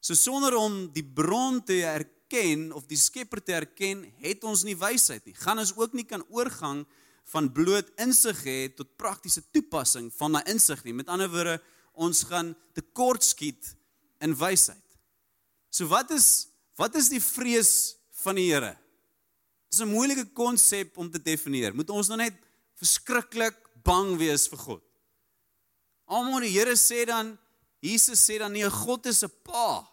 So 0.00 0.16
sonder 0.16 0.56
om 0.56 0.86
die 0.94 1.04
bron 1.04 1.60
te 1.64 1.82
erken 1.84 2.72
of 2.72 2.88
die 2.88 2.98
Skepper 2.98 3.42
te 3.44 3.52
erken, 3.58 4.06
het 4.24 4.44
ons 4.48 4.64
nie 4.64 4.76
wysheid 4.78 5.26
nie. 5.28 5.36
Gaan 5.36 5.60
ons 5.60 5.74
ook 5.76 5.92
nie 5.92 6.06
kan 6.08 6.24
oorgang 6.32 6.86
van 7.30 7.50
bloot 7.52 7.90
insig 8.00 8.40
hê 8.48 8.58
tot 8.74 8.96
praktiese 8.98 9.42
toepassing 9.52 10.08
van 10.16 10.38
daai 10.38 10.48
insig 10.54 10.80
nie. 10.86 10.96
Met 10.96 11.12
ander 11.12 11.28
woorde, 11.30 11.58
ons 11.92 12.24
gaan 12.30 12.54
tekortskiet 12.74 13.74
in 14.24 14.32
wysheid. 14.38 14.86
So 15.70 15.90
wat 15.92 16.10
is 16.16 16.48
wat 16.80 16.94
is 16.96 17.10
die 17.12 17.20
vrees 17.20 17.98
van 18.22 18.38
die 18.40 18.48
Here. 18.48 18.72
Dit 19.70 19.78
is 19.78 19.86
'n 19.86 19.94
moeilike 19.94 20.26
konsep 20.34 20.96
om 20.98 21.10
te 21.10 21.22
definieer. 21.22 21.74
Moet 21.74 21.90
ons 21.90 22.08
nou 22.08 22.18
net 22.18 22.34
verskriklik 22.74 23.54
bang 23.84 24.16
wees 24.18 24.48
vir 24.48 24.58
God? 24.58 24.82
Almal 26.06 26.40
die 26.40 26.58
Here 26.58 26.74
sê 26.74 27.06
dan 27.06 27.38
Jesus 27.78 28.18
sê 28.18 28.38
dan 28.38 28.52
nee, 28.52 28.70
God 28.70 29.06
is 29.06 29.22
'n 29.22 29.30
pa. 29.42 29.86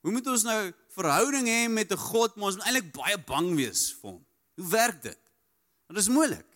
Hoe 0.00 0.12
moet 0.12 0.26
ons 0.26 0.42
nou 0.42 0.72
verhouding 0.94 1.46
hê 1.46 1.68
met 1.68 1.90
'n 1.90 1.96
God, 1.96 2.36
maar 2.36 2.46
ons 2.46 2.56
moet 2.56 2.66
eintlik 2.66 2.92
baie 2.92 3.18
bang 3.18 3.54
wees 3.56 3.92
vir 4.00 4.10
hom? 4.10 4.26
Hoe 4.54 4.68
werk 4.68 5.02
dit? 5.02 5.18
Dit 5.88 5.96
is 5.96 6.08
moeilik. 6.08 6.46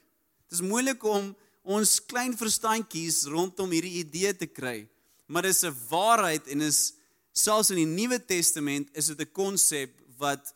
Dit 0.49 0.61
is 0.61 0.61
moeilik 0.61 1.03
om 1.03 1.37
ons 1.63 2.05
klein 2.07 2.37
verstandjies 2.37 3.25
rondom 3.25 3.71
hierdie 3.71 3.99
idee 3.99 4.37
te 4.37 4.47
kry, 4.47 4.89
maar 5.27 5.43
dis 5.43 5.65
'n 5.65 5.75
waarheid 5.89 6.47
en 6.47 6.61
is 6.61 6.95
selfs 7.33 7.71
in 7.71 7.77
die 7.77 7.85
Nuwe 7.87 8.25
Testament 8.25 8.89
is 8.95 9.07
dit 9.07 9.21
'n 9.21 9.33
konsep 9.33 9.91
wat 10.17 10.55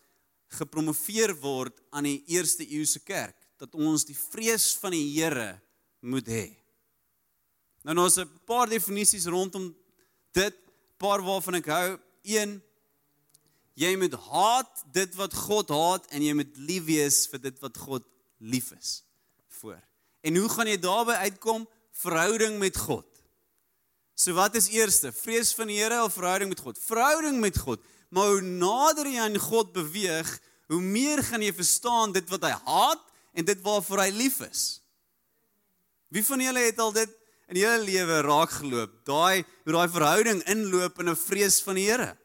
gepromoveer 0.58 1.34
word 1.40 1.76
aan 1.90 2.08
die 2.08 2.22
eerste 2.26 2.66
eeuse 2.66 3.00
kerk 3.00 3.36
dat 3.60 3.74
ons 3.74 4.06
die 4.08 4.16
vrees 4.16 4.72
van 4.80 4.94
die 4.96 5.04
Here 5.14 5.60
moet 6.00 6.26
hê. 6.26 6.46
Nou 7.84 7.96
ons 8.04 8.18
'n 8.18 8.28
paar 8.46 8.68
definisies 8.68 9.26
rondom 9.26 9.74
dit, 10.32 10.56
paar 10.98 11.22
waarvan 11.22 11.54
ek 11.54 11.66
hou. 11.66 11.98
1 12.22 12.60
Jy 13.80 13.94
moet 13.96 14.14
haat 14.28 14.82
dit 14.92 15.14
wat 15.16 15.34
God 15.46 15.70
haat 15.72 16.08
en 16.12 16.22
jy 16.22 16.34
moet 16.36 16.56
lief 16.68 16.84
wees 16.84 17.22
vir 17.30 17.40
dit 17.40 17.60
wat 17.62 17.78
God 17.78 18.04
lief 18.38 18.72
is. 18.76 19.02
Voor. 19.60 19.78
En 20.20 20.36
hoe 20.36 20.48
gaan 20.52 20.68
jy 20.68 20.76
daarby 20.80 21.16
uitkom? 21.24 21.64
Verhouding 22.02 22.58
met 22.60 22.76
God. 22.76 23.06
So 24.14 24.36
wat 24.36 24.54
is 24.58 24.68
eerste? 24.68 25.14
Vrees 25.16 25.54
van 25.56 25.70
die 25.72 25.78
Here 25.80 26.02
of 26.04 26.12
verhouding 26.12 26.50
met 26.52 26.60
God? 26.60 26.78
Verhouding 26.78 27.40
met 27.40 27.56
God. 27.58 27.80
Maar 28.10 28.34
hoe 28.34 28.42
nader 28.42 29.06
jy 29.06 29.22
aan 29.22 29.38
God 29.38 29.72
beweeg, 29.72 30.30
hoe 30.70 30.82
meer 30.82 31.22
gaan 31.26 31.42
jy 31.42 31.52
verstaan 31.54 32.12
dit 32.14 32.26
wat 32.30 32.46
hy 32.46 32.52
haat 32.66 33.02
en 33.34 33.46
dit 33.46 33.62
waarvoor 33.62 34.04
hy 34.04 34.10
lief 34.14 34.40
is. 34.46 34.64
Wie 36.10 36.24
van 36.26 36.42
julle 36.42 36.62
het 36.66 36.78
al 36.82 36.92
dit 36.94 37.12
in 37.50 37.58
julle 37.62 37.82
lewe 37.86 38.20
raak 38.26 38.54
geloop? 38.58 38.96
Daai 39.06 39.42
hoe 39.64 39.74
daai 39.74 39.90
verhouding 39.90 40.42
inloop 40.50 40.98
in 41.02 41.10
'n 41.10 41.16
vrees 41.16 41.60
van 41.62 41.74
die 41.74 41.86
Here. 41.90 42.16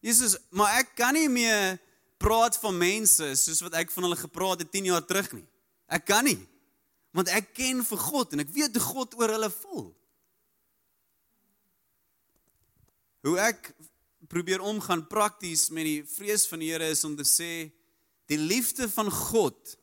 Jesus, 0.00 0.36
maar 0.50 0.78
ek 0.78 0.94
kan 0.98 1.14
nie 1.14 1.28
meer 1.28 1.78
praat 2.18 2.56
van 2.58 2.76
mense 2.78 3.34
soos 3.36 3.60
wat 3.62 3.74
ek 3.74 3.90
van 3.90 4.02
hulle 4.02 4.18
gepraat 4.18 4.58
het 4.58 4.70
10 4.70 4.90
jaar 4.90 5.04
terug 5.06 5.32
nie. 5.32 5.46
Ek 5.86 6.04
kan 6.04 6.24
nie. 6.24 6.38
Want 7.12 7.28
ek 7.28 7.54
ken 7.54 7.84
vir 7.84 7.98
God 7.98 8.32
en 8.32 8.40
ek 8.40 8.50
weet 8.54 8.74
hoe 8.78 8.82
God 8.82 9.14
oor 9.20 9.34
hulle 9.36 9.50
voel. 9.50 9.88
Hoe 13.22 13.38
ek 13.38 13.74
probeer 14.32 14.64
omgaan 14.64 15.04
prakties 15.10 15.68
met 15.74 15.84
die 15.84 16.00
vrees 16.08 16.46
van 16.48 16.62
die 16.62 16.70
Here 16.72 16.88
is 16.88 17.04
om 17.04 17.16
te 17.18 17.26
sê 17.28 17.68
die 18.30 18.40
liefde 18.40 18.88
van 18.88 19.10
God 19.12 19.76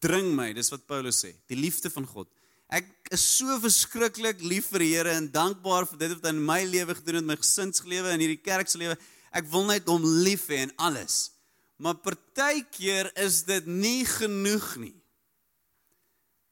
dring 0.00 0.30
my, 0.32 0.54
dis 0.56 0.72
wat 0.72 0.86
Paulus 0.88 1.20
sê, 1.20 1.34
die 1.50 1.58
liefde 1.58 1.92
van 1.92 2.06
God. 2.08 2.30
Ek 2.72 2.86
is 3.12 3.24
so 3.36 3.58
verskriklik 3.60 4.40
lief 4.46 4.70
vir 4.72 4.84
die 4.86 4.92
Here 4.94 5.12
en 5.18 5.28
dankbaar 5.34 5.88
vir 5.90 6.00
dit 6.00 6.14
wat 6.14 6.30
hy 6.30 6.32
in 6.32 6.44
my 6.48 6.62
lewe 6.64 6.96
gedoen 6.96 7.20
het, 7.20 7.28
my 7.28 7.36
gesinslewe 7.42 8.14
en 8.14 8.24
hierdie 8.24 8.40
kerk 8.40 8.70
se 8.70 8.80
lewe. 8.80 8.96
Ek 9.36 9.48
wil 9.52 9.68
net 9.68 9.90
hom 9.90 10.06
lief 10.24 10.46
hê 10.48 10.62
en 10.64 10.74
alles. 10.88 11.34
Maar 11.80 12.00
partykeer 12.00 13.10
is 13.20 13.42
dit 13.48 13.68
nie 13.68 14.04
genoeg 14.08 14.72
nie. 14.80 14.96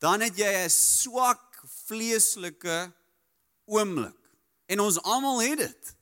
Dan 0.02 0.21
het 0.26 0.37
jy 0.37 0.52
'n 0.67 0.71
swak 0.71 1.64
vleeslike 1.88 2.93
oomblik. 3.67 4.17
En 4.69 4.81
ons 4.81 5.00
almal 5.02 5.40
het 5.40 5.59
dit. 5.59 5.98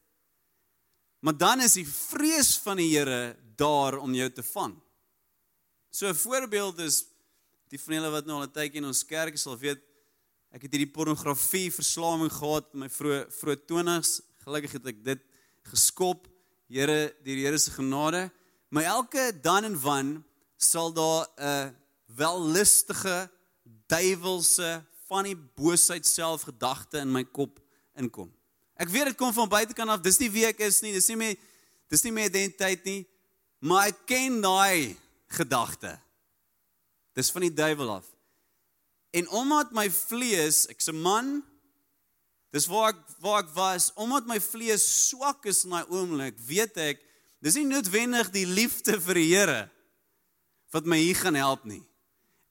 Maar 1.21 1.37
dan 1.37 1.61
is 1.61 1.77
die 1.79 1.87
vrees 1.89 2.57
van 2.63 2.77
die 2.77 2.91
Here 2.93 3.37
daar 3.57 3.99
om 3.99 4.15
jou 4.15 4.29
te 4.31 4.43
vang. 4.43 4.77
So 5.91 6.09
'n 6.09 6.15
voorbeeld 6.15 6.79
is 6.79 7.05
die 7.69 7.81
van 7.81 7.95
julle 7.95 8.11
wat 8.11 8.27
nou 8.27 8.37
al 8.37 8.47
'n 8.47 8.53
tydjie 8.53 8.81
in 8.83 8.85
ons 8.85 9.05
kerk 9.05 9.39
sal 9.39 9.59
weet 9.59 9.81
ek 10.53 10.63
het 10.63 10.73
hierdie 10.73 10.93
pornografie 10.93 11.73
verslawing 11.73 12.33
gehad 12.33 12.65
in 12.73 12.79
my 12.81 12.89
vroeë 12.89 13.27
vroeë 13.31 13.61
20's. 13.67 14.21
Gelukkig 14.45 14.73
het 14.73 14.87
ek 14.87 15.05
dit 15.05 15.23
geskop. 15.63 16.29
Here, 16.69 17.15
deur 17.23 17.37
die 17.37 17.45
Here 17.45 17.59
se 17.59 17.71
genade, 17.71 18.31
maar 18.69 18.83
elke 18.83 19.33
dan 19.41 19.65
en 19.65 19.81
wan 19.81 20.25
sal 20.57 20.93
daar 20.93 21.27
'n 21.39 21.77
wellustige 22.07 23.31
duiwelse 23.87 24.85
van 25.07 25.25
die 25.25 25.37
boosheid 25.37 26.07
self 26.07 26.43
gedagte 26.43 26.99
in 26.99 27.13
my 27.13 27.25
kop 27.25 27.61
inkom. 27.95 28.36
Ek 28.76 28.90
weet 28.92 29.11
dit 29.11 29.18
kom 29.18 29.33
van 29.33 29.49
buitekant 29.49 29.90
af. 29.90 30.02
Dis 30.04 30.18
nie 30.21 30.30
wie 30.33 30.45
ek 30.49 30.61
is 30.66 30.83
nie. 30.85 30.92
Dis 30.92 31.09
nie 31.09 31.16
my 31.21 31.30
dis 31.92 32.02
nie 32.04 32.12
my 32.12 32.26
identiteit 32.28 32.85
nie. 32.85 33.02
Maar 33.64 33.92
ek 33.92 34.02
ken 34.11 34.40
daai 34.45 34.97
gedagte. 35.33 35.95
Dis 37.16 37.33
van 37.33 37.47
die 37.47 37.54
duiwel 37.54 37.97
af. 37.99 38.09
En 39.16 39.28
omdat 39.33 39.73
my 39.73 39.87
vlees, 39.90 40.66
ek's 40.68 40.90
'n 40.92 41.00
man, 41.00 41.45
dis 42.52 42.66
waar 42.66 42.92
ek 42.92 43.00
waar 43.21 43.42
ek 43.45 43.54
was, 43.54 43.92
omdat 43.95 44.26
my 44.26 44.40
vlees 44.40 45.09
swak 45.09 45.47
is 45.47 45.64
in 45.64 45.71
daai 45.71 45.88
oomblik, 45.88 46.37
weet 46.38 46.76
ek 46.76 47.00
dis 47.40 47.54
nie 47.54 47.64
noodwendig 47.64 48.30
die 48.30 48.47
liefde 48.47 49.00
vir 49.00 49.14
die 49.14 49.30
Here 49.35 49.71
wat 50.73 50.85
my 50.85 50.99
hier 50.99 51.16
gaan 51.16 51.35
help 51.35 51.64
nie. 51.64 51.83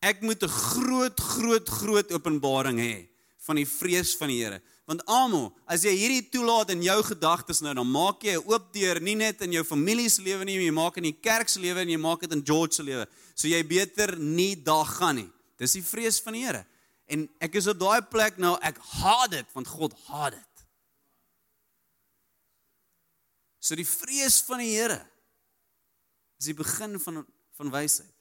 Ek 0.02 0.22
moet 0.22 0.44
'n 0.44 0.50
groot 0.50 1.20
groot 1.20 1.70
groot 1.70 2.12
openbaring 2.12 2.80
hê 2.80 3.08
van 3.46 3.56
die 3.56 3.68
vrees 3.68 4.16
van 4.18 4.30
die 4.30 4.44
Here. 4.44 4.62
Want 4.86 5.02
almal, 5.10 5.50
as 5.66 5.82
jy 5.82 5.96
hierdie 5.98 6.28
toelaat 6.30 6.70
in 6.76 6.84
jou 6.86 6.98
gedagtes 7.08 7.64
nou, 7.66 7.74
dan 7.74 7.90
maak 7.90 8.22
jy 8.22 8.36
'n 8.38 8.46
oop 8.46 8.72
deur 8.74 9.02
nie 9.02 9.16
net 9.16 9.42
in 9.42 9.52
jou 9.52 9.64
familie 9.64 10.10
se 10.10 10.22
lewe 10.22 10.46
nie, 10.46 10.60
jy 10.62 10.72
maak 10.72 10.98
in 10.98 11.04
die 11.04 11.20
kerk 11.22 11.50
se 11.50 11.60
lewe 11.60 11.82
en 11.82 11.90
jy 11.90 11.98
maak 11.98 12.22
dit 12.22 12.32
in 12.32 12.46
George 12.46 12.74
se 12.74 12.84
lewe. 12.84 13.08
So 13.34 13.48
jy 13.48 13.64
beter 13.64 14.18
nie 14.18 14.56
daar 14.56 14.86
gaan 14.86 15.16
nie. 15.16 15.32
Dis 15.58 15.74
die 15.74 15.84
vrees 15.84 16.22
van 16.22 16.34
die 16.34 16.46
Here. 16.46 16.66
En 17.08 17.30
ek 17.40 17.56
is 17.56 17.68
op 17.68 17.80
daai 17.80 18.02
plek 18.02 18.38
nou, 18.38 18.58
ek 18.62 18.78
haat 18.78 19.32
dit 19.32 19.46
want 19.54 19.68
God 19.68 19.94
haat 20.08 20.34
dit. 20.34 20.66
So 23.60 23.76
die 23.76 23.88
vrees 23.88 24.42
van 24.42 24.60
die 24.60 24.76
Here 24.78 25.02
is 26.38 26.46
die 26.46 26.54
begin 26.54 27.00
van 27.00 27.26
van 27.56 27.72
wysheid 27.72 28.15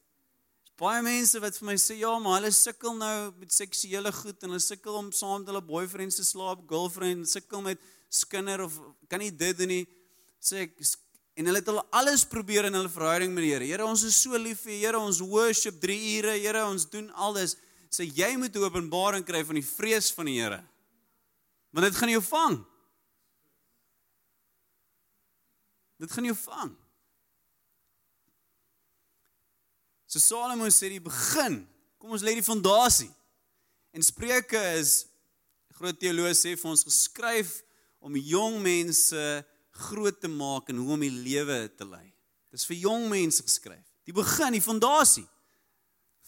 baie 0.81 1.03
mense 1.07 1.39
wat 1.43 1.55
vir 1.59 1.69
my 1.69 1.77
sê 1.79 1.97
ja, 2.01 2.11
maar 2.19 2.41
hulle 2.41 2.51
sukkel 2.55 2.97
nou 2.99 3.17
met 3.39 3.55
seksuele 3.55 4.11
goed 4.15 4.43
en 4.43 4.55
hulle 4.55 4.63
sukkel 4.63 4.99
om 4.99 5.13
saam 5.15 5.43
met 5.43 5.53
hulle 5.53 5.63
boyfriends 5.63 6.19
te 6.19 6.27
slaap, 6.27 6.65
girlfriend, 6.71 7.29
sukkel 7.31 7.63
met 7.63 7.83
skinder 8.11 8.65
of 8.67 8.75
kan 9.11 9.23
nie 9.23 9.31
dit 9.31 9.59
doen 9.59 9.71
nie. 9.71 9.85
Sê 10.43 10.67
ek 10.67 10.75
en 11.35 11.49
hulle 11.51 11.59
het 11.59 11.71
al 11.71 11.81
alles 11.99 12.23
probeer 12.31 12.69
in 12.69 12.77
hulle 12.79 12.91
verhouding 12.91 13.33
met 13.35 13.47
die 13.47 13.53
Here. 13.55 13.67
Here, 13.67 13.87
ons 13.87 14.05
is 14.07 14.19
so 14.19 14.39
lief 14.39 14.63
vir 14.67 14.77
Here, 14.79 14.99
ons 14.99 15.23
worship 15.23 15.81
3 15.83 15.97
ure, 16.19 16.37
Here, 16.39 16.63
ons 16.67 16.87
doen 16.91 17.09
alles. 17.15 17.57
Sê 17.91 18.07
jy 18.07 18.35
moet 18.39 18.55
openbaring 18.59 19.27
kry 19.27 19.43
van 19.47 19.59
die 19.59 19.67
vrees 19.67 20.13
van 20.15 20.31
die 20.31 20.39
Here. 20.41 20.61
Want 21.75 21.89
dit 21.89 21.99
gaan 21.99 22.15
jou 22.15 22.23
vang. 22.23 22.61
Dit 26.03 26.15
gaan 26.15 26.27
jou 26.31 26.39
vang. 26.39 26.75
So 30.15 30.21
Salomo 30.23 30.69
sê 30.71 30.93
die 30.93 31.03
begin, 31.03 31.65
kom 31.99 32.13
ons 32.15 32.23
lê 32.23 32.37
die 32.39 32.47
fondasie. 32.47 33.09
En 33.91 34.03
Spreuke 34.07 34.61
is 34.79 35.09
groot 35.75 35.97
teoloog 35.99 36.37
sê 36.39 36.53
vir 36.55 36.69
ons 36.71 36.85
geskryf 36.87 37.57
om 37.99 38.15
jong 38.15 38.61
mense 38.63 39.23
groot 39.89 40.21
te 40.23 40.31
maak 40.31 40.69
en 40.71 40.79
hoe 40.79 40.93
om 40.95 41.03
die 41.03 41.11
lewe 41.11 41.57
te 41.75 41.83
lei. 41.89 42.05
Dis 42.55 42.63
vir 42.69 42.79
jong 42.85 43.09
mense 43.11 43.43
geskryf. 43.43 43.83
Die 44.07 44.15
begin, 44.15 44.55
die 44.55 44.63
fondasie. 44.63 45.25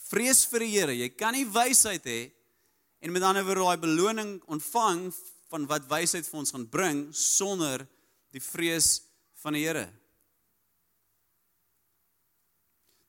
Vrees 0.08 0.42
vir 0.50 0.64
die 0.64 0.72
Here. 0.72 0.96
Jy 1.04 1.12
kan 1.14 1.38
nie 1.38 1.46
wysheid 1.46 2.10
hê 2.10 2.20
en 3.06 3.14
met 3.14 3.22
ander 3.22 3.46
woorde 3.46 3.68
daai 3.68 3.84
beloning 3.84 4.32
ontvang 4.50 5.04
van 5.52 5.70
wat 5.70 5.86
wysheid 5.86 6.26
vir 6.26 6.42
ons 6.42 6.50
gaan 6.56 6.66
bring 6.66 7.04
sonder 7.14 7.86
die 8.34 8.42
vrees 8.42 8.96
van 9.44 9.54
die 9.54 9.62
Here. 9.68 9.86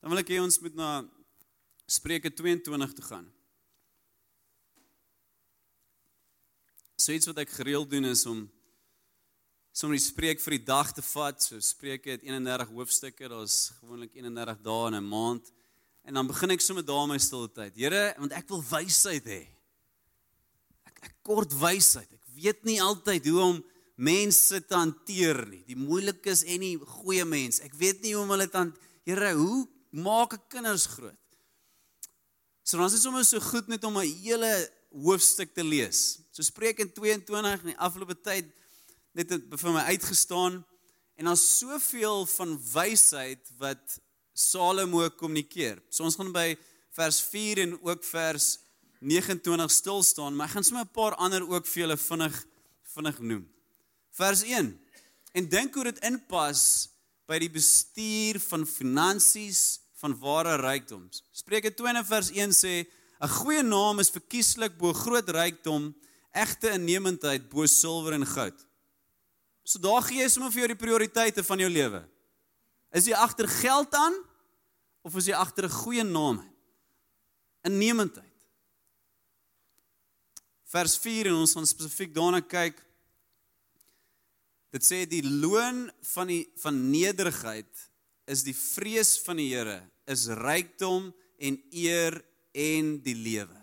Dan 0.08 0.13
wil 0.15 0.24
ek 0.24 0.30
hê 0.32 0.38
ons 0.39 0.56
moet 0.63 0.76
na 0.80 0.89
Spreuke 1.84 2.30
22 2.32 2.93
toe 2.96 3.04
gaan. 3.10 3.26
So 6.96 7.12
iets 7.12 7.28
wat 7.28 7.41
ek 7.43 7.52
gereeld 7.52 7.91
doen 7.91 8.08
is 8.08 8.24
om 8.32 8.46
soms 9.76 9.98
die 9.98 10.06
spreek 10.06 10.39
vir 10.46 10.56
die 10.56 10.62
dag 10.72 10.96
te 10.96 11.04
vat. 11.10 11.43
So 11.43 11.60
Spreuke 11.60 12.13
het 12.13 12.24
31 12.24 12.72
hoofstukke, 12.72 13.34
daar's 13.36 13.74
gewoonlik 13.82 14.15
31 14.15 14.63
dae 14.70 14.88
in 14.93 14.98
'n 15.02 15.12
maand. 15.12 15.52
En 16.08 16.13
dan 16.22 16.32
begin 16.32 16.56
ek 16.56 16.63
sommer 16.63 16.88
daar 16.88 17.06
my 17.12 17.20
stilte 17.20 17.60
tyd. 17.60 17.76
Here, 17.76 18.15
want 18.17 18.32
ek 18.32 18.48
wil 18.48 18.63
wysheid 18.63 19.26
hê. 19.28 19.43
Ek 20.88 21.04
ek 21.04 21.15
kort 21.22 21.52
wysheid. 21.52 22.08
Ek 22.13 22.28
weet 22.32 22.63
nie 22.63 22.80
altyd 22.80 23.28
hoe 23.28 23.41
om 23.43 23.65
mense 23.98 24.67
te 24.67 24.76
hanteer 24.76 25.48
nie. 25.52 25.65
Die 25.67 25.76
moeilikes 25.76 26.48
en 26.48 26.62
die 26.62 26.78
goeie 26.80 27.26
mense. 27.26 27.62
Ek 27.62 27.76
weet 27.76 28.02
nie 28.02 28.15
hoe 28.15 28.24
om 28.24 28.30
hulle 28.30 28.48
te. 28.48 28.72
Here, 29.04 29.36
hoe 29.36 29.67
maak 29.89 30.34
ek 30.34 30.50
kinders 30.50 30.86
groot. 30.86 31.15
So 32.63 32.78
dan 32.78 32.91
is 32.91 33.02
sommer 33.02 33.23
so 33.23 33.39
goed 33.39 33.67
net 33.67 33.84
om 33.84 33.97
'n 33.97 34.13
hele 34.23 34.69
hoofstuk 34.91 35.54
te 35.54 35.63
lees. 35.63 36.19
So 36.32 36.43
Spreuke 36.43 36.91
22 36.91 37.62
in 37.62 37.71
die 37.73 37.78
afgelope 37.78 38.15
tyd 38.21 38.45
net 39.13 39.32
vir 39.32 39.71
my 39.71 39.84
uitgestaan 39.93 40.65
en 41.15 41.26
daar's 41.26 41.58
soveel 41.60 42.26
van 42.26 42.58
wysheid 42.73 43.52
wat 43.58 44.00
Salomo 44.34 45.10
kommunikeer. 45.10 45.82
So 45.89 46.04
ons 46.04 46.15
gaan 46.15 46.32
by 46.32 46.58
vers 46.93 47.21
4 47.21 47.58
en 47.58 47.78
ook 47.82 48.04
vers 48.04 48.60
29 49.00 49.71
stil 49.71 50.04
staan, 50.04 50.36
maar 50.36 50.47
ek 50.47 50.54
gaan 50.54 50.63
sommer 50.63 50.86
'n 50.86 50.93
paar 50.93 51.15
ander 51.15 51.41
ook 51.50 51.65
vir 51.65 51.82
julle 51.82 51.97
vinnig 51.97 52.45
vinnig 52.93 53.19
noem. 53.19 53.43
Vers 54.12 54.41
1. 54.41 54.80
En 55.32 55.50
dink 55.50 55.73
hoe 55.73 55.84
dit 55.84 56.00
inpas 56.00 56.89
by 57.28 57.40
die 57.44 57.52
bestuur 57.52 58.40
van 58.48 58.66
finansies 58.66 59.82
van 60.00 60.16
ware 60.22 60.56
rykdoms. 60.62 61.24
Spreuke 61.36 61.74
20 61.74 62.06
vers 62.08 62.30
1 62.32 62.54
sê 62.56 62.86
'n 63.22 63.28
goeie 63.28 63.63
naam 63.63 64.00
is 64.00 64.13
verkieslik 64.13 64.78
bo 64.78 64.94
groot 64.94 65.30
rykdom, 65.30 65.96
egte 66.32 66.72
innemendheid 66.72 67.50
bo 67.50 67.66
silwer 67.66 68.13
en 68.13 68.26
goud. 68.26 68.66
So 69.63 69.80
daar 69.80 70.02
gee 70.02 70.22
jy 70.22 70.30
sommer 70.30 70.52
vir 70.52 70.60
jou 70.60 70.68
die 70.68 70.86
prioriteite 70.86 71.44
van 71.44 71.60
jou 71.60 71.70
lewe. 71.70 72.04
Is 72.94 73.06
jy 73.06 73.13
agter 73.13 73.48
geld 73.48 73.94
aan 73.94 74.16
of 75.04 75.16
is 75.16 75.26
jy 75.26 75.34
agter 75.34 75.66
'n 75.66 75.80
goeie 75.84 76.04
naam? 76.04 76.40
Innemendheid. 77.63 78.34
Vers 80.63 80.98
4 80.98 81.28
en 81.28 81.34
ons 81.34 81.54
gaan 81.54 81.68
spesifiek 81.68 82.13
daarna 82.13 82.42
kyk. 82.42 82.87
Dit 84.75 84.84
sê 84.84 85.06
die 85.08 85.23
loon 85.23 85.88
van 86.13 86.27
die 86.27 86.43
van 86.62 86.80
nederigheid 86.91 87.86
is 88.27 88.43
die 88.43 88.56
vrees 88.56 89.15
van 89.23 89.39
die 89.39 89.49
Here, 89.53 89.80
is 90.12 90.27
rykdom 90.27 91.13
en 91.39 91.60
eer 91.71 92.19
en 92.51 92.97
die 93.06 93.15
lewe. 93.15 93.56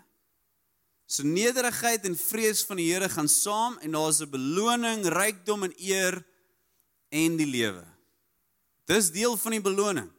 So 1.06 1.26
nederigheid 1.28 2.06
en 2.08 2.16
vrees 2.16 2.64
van 2.64 2.80
die 2.80 2.88
Here 2.88 3.10
gaan 3.12 3.28
saam 3.28 3.76
en 3.84 3.92
daar's 3.92 4.22
'n 4.22 4.30
beloning, 4.30 5.04
rykdom 5.04 5.64
en 5.64 5.74
eer 5.76 6.24
en 7.10 7.36
die 7.36 7.46
lewe. 7.46 7.84
Dis 8.86 9.10
deel 9.10 9.36
van 9.36 9.52
die 9.52 9.60
beloning. 9.60 10.10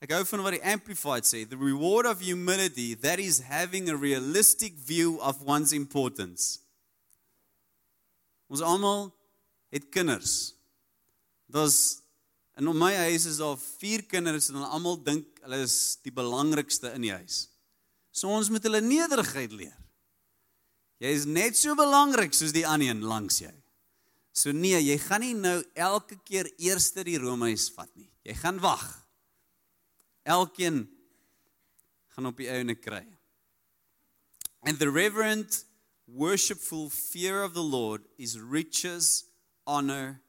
Ek 0.00 0.12
hou 0.12 0.24
van 0.24 0.42
wat 0.42 0.52
die 0.52 0.64
amplified 0.64 1.24
sê, 1.24 1.48
the 1.48 1.56
reward 1.56 2.06
of 2.06 2.20
humility 2.20 2.94
that 2.94 3.18
is 3.18 3.40
having 3.40 3.88
a 3.88 3.96
realistic 3.96 4.78
view 4.78 5.18
of 5.18 5.42
one's 5.42 5.72
importance. 5.72 6.60
Ons 8.46 8.60
almal 8.60 9.15
het 9.74 9.88
kinders. 9.92 10.54
Dis 11.52 11.78
In 12.56 12.70
my 12.72 12.94
huis 12.94 13.26
is 13.28 13.36
daar 13.36 13.58
vier 13.60 14.00
kinders 14.08 14.48
en 14.48 14.56
hulle 14.56 14.68
almal 14.72 14.96
dink 15.04 15.26
hulle 15.44 15.58
is 15.60 15.98
die 16.06 16.12
belangrikste 16.14 16.88
in 16.96 17.04
die 17.04 17.12
huis. 17.12 17.50
So 18.16 18.32
ons 18.32 18.48
moet 18.48 18.64
hulle 18.64 18.80
nederigheid 18.80 19.52
leer. 19.52 19.74
Jy 21.04 21.10
is 21.12 21.26
net 21.28 21.58
so 21.60 21.76
belangrik 21.76 22.32
soos 22.32 22.54
die 22.56 22.64
ander 22.64 22.88
een 22.88 23.04
langs 23.04 23.42
jou. 23.42 23.52
So 24.32 24.56
nee, 24.56 24.78
jy 24.80 24.96
gaan 25.04 25.20
nie 25.20 25.34
nou 25.36 25.58
elke 25.76 26.16
keer 26.24 26.48
eerste 26.56 27.04
die 27.04 27.18
roomhuis 27.20 27.68
vat 27.76 27.90
nie. 27.92 28.08
Jy 28.24 28.38
gaan 28.40 28.62
wag. 28.64 28.84
Elkeen 30.24 30.86
gaan 32.16 32.32
op 32.32 32.40
die 32.40 32.48
einde 32.48 32.78
kry. 32.80 33.04
And 34.64 34.80
the 34.80 34.88
reverent 34.88 35.60
worshipful 36.08 36.88
fear 36.88 37.44
of 37.44 37.52
the 37.52 37.64
Lord 37.64 38.08
is 38.16 38.40
riches, 38.40 39.25
honor 39.66 40.20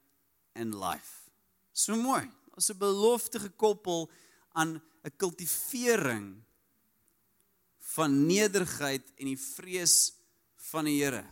and 0.56 0.74
life. 0.74 1.30
So 1.74 1.96
mooi. 1.96 2.26
Daar's 2.52 2.70
'n 2.70 2.78
belofte 2.78 3.40
gekoppel 3.40 4.10
aan 4.52 4.82
'n 5.04 5.16
kultivering 5.18 6.44
van 7.80 8.26
nederigheid 8.26 9.14
en 9.16 9.26
die 9.26 9.40
vrees 9.40 10.14
van 10.56 10.86
die 10.86 11.04
Here. 11.04 11.26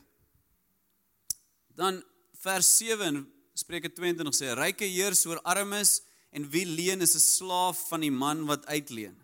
Dan 1.75 2.03
vers 2.33 2.77
7 2.77 3.33
Spreuke 3.53 3.93
22 3.93 4.35
sê 4.35 4.53
ryke 4.53 4.85
heers 4.85 5.25
oor 5.25 5.39
armes 5.47 6.01
en 6.35 6.49
wie 6.51 6.65
leen 6.65 7.01
is 7.01 7.15
'n 7.15 7.19
slaaf 7.19 7.87
van 7.87 8.01
die 8.01 8.11
man 8.11 8.45
wat 8.45 8.65
uitleen. 8.65 9.15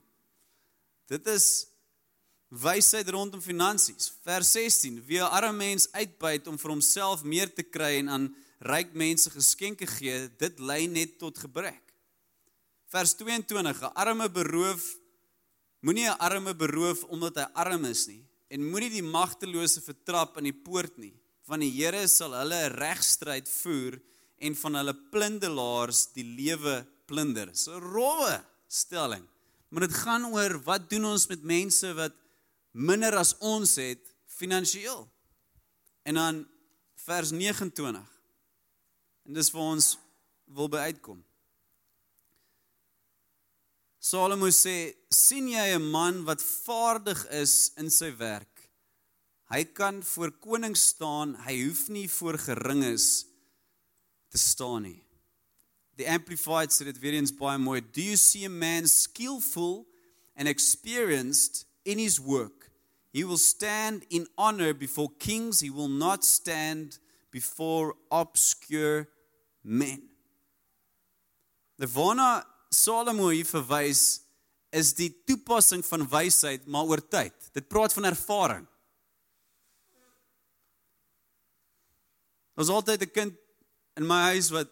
Dit 1.08 1.28
is 1.28 1.68
wysheid 2.48 3.10
rondom 3.10 3.42
finansies. 3.42 4.14
Vers 4.24 4.52
16: 4.52 5.04
Wie 5.06 5.20
'n 5.20 5.32
arme 5.32 5.58
mens 5.58 5.92
uitbuit 5.92 6.48
om 6.48 6.58
vir 6.58 6.70
homself 6.70 7.24
meer 7.24 7.54
te 7.54 7.64
kry 7.64 7.98
en 8.00 8.10
aan 8.10 8.36
ryk 8.62 8.94
mense 8.94 9.30
geskenke 9.34 9.88
gee, 9.90 10.30
dit 10.38 10.60
lei 10.60 10.86
net 10.88 11.18
tot 11.20 11.38
gebrek. 11.38 11.82
Vers 12.92 13.16
22: 13.18 13.82
'n 13.82 13.94
Arme 13.96 14.30
beroof 14.30 15.02
moenie 15.82 16.10
'n 16.10 16.20
arme 16.20 16.54
beroof 16.54 17.04
omdat 17.10 17.36
hy 17.36 17.48
arm 17.54 17.86
is 17.86 18.06
nie 18.08 18.24
en 18.52 18.70
moenie 18.70 18.92
die 18.92 19.06
magtelose 19.06 19.82
vertrap 19.82 20.38
in 20.38 20.50
die 20.50 20.58
poort 20.66 20.98
nie, 20.98 21.14
want 21.48 21.64
die 21.64 21.72
Here 21.72 22.08
sal 22.08 22.36
hulle 22.36 22.68
regstryd 22.76 23.48
voer 23.50 23.98
en 24.38 24.56
van 24.56 24.76
hulle 24.76 24.94
plundelaars 25.14 26.12
die 26.14 26.26
lewe 26.26 26.86
plunder. 27.08 27.50
So 27.56 27.80
rowwe 27.80 28.44
stelling. 28.68 29.24
Maar 29.70 29.88
dit 29.88 29.96
gaan 30.04 30.26
oor 30.26 30.58
wat 30.68 30.90
doen 30.90 31.06
ons 31.06 31.28
met 31.32 31.44
mense 31.44 31.94
wat 31.96 32.14
minder 32.72 33.16
as 33.16 33.38
ons 33.40 33.76
het 33.80 34.04
finansiëel. 34.28 35.08
En 36.04 36.14
dan 36.20 36.48
vers 37.06 37.32
29. 37.32 38.21
En 39.28 39.34
dis 39.38 39.52
vir 39.54 39.62
ons 39.62 39.92
wil 40.56 40.70
by 40.72 40.88
uitkom. 40.92 41.20
Salomo 44.02 44.50
sê: 44.50 44.96
"Sien 45.14 45.48
jy 45.48 45.76
'n 45.76 45.92
man 45.92 46.24
wat 46.26 46.42
vaardig 46.42 47.28
is 47.30 47.72
in 47.78 47.90
sy 47.90 48.10
werk? 48.18 48.70
Hy 49.52 49.64
kan 49.64 50.04
voor 50.04 50.32
konings 50.32 50.88
staan, 50.88 51.36
hy 51.36 51.66
hoef 51.66 51.90
nie 51.90 52.10
voor 52.10 52.38
geringes 52.38 53.26
te 54.30 54.38
staan 54.38 54.84
nie." 54.84 55.04
The 55.98 56.08
amplified 56.08 56.72
sê 56.72 56.86
dit 56.86 57.00
weer 57.00 57.14
eens 57.14 57.32
baie 57.32 57.58
mooi: 57.58 57.82
"Do 57.82 58.02
you 58.02 58.18
see 58.18 58.46
a 58.46 58.50
man 58.50 58.88
skillful 58.88 59.86
and 60.36 60.48
experienced 60.48 61.66
in 61.84 62.00
his 62.00 62.20
work? 62.20 62.72
He 63.14 63.24
will 63.24 63.38
stand 63.38 64.06
in 64.10 64.28
honor 64.36 64.74
before 64.74 65.12
kings, 65.20 65.60
he 65.60 65.70
will 65.70 65.90
not 65.90 66.24
stand 66.24 67.00
before 67.32 67.96
obscure 68.10 69.08
men." 69.62 70.10
Die 71.82 71.90
waarna 71.90 72.46
Salomo 72.70 73.32
hier 73.34 73.48
verwys 73.48 74.22
is 74.72 74.94
die 74.96 75.10
toepassing 75.28 75.84
van 75.86 76.08
wysheid 76.08 76.68
maar 76.68 76.88
oor 76.88 77.02
tyd. 77.04 77.34
Dit 77.52 77.68
praat 77.68 77.94
van 77.94 78.08
ervaring. 78.08 78.68
Ons 82.56 82.70
altyd 82.70 83.02
'n 83.02 83.12
kind 83.12 83.34
in 83.96 84.06
my 84.08 84.22
huis 84.32 84.50
wat 84.50 84.70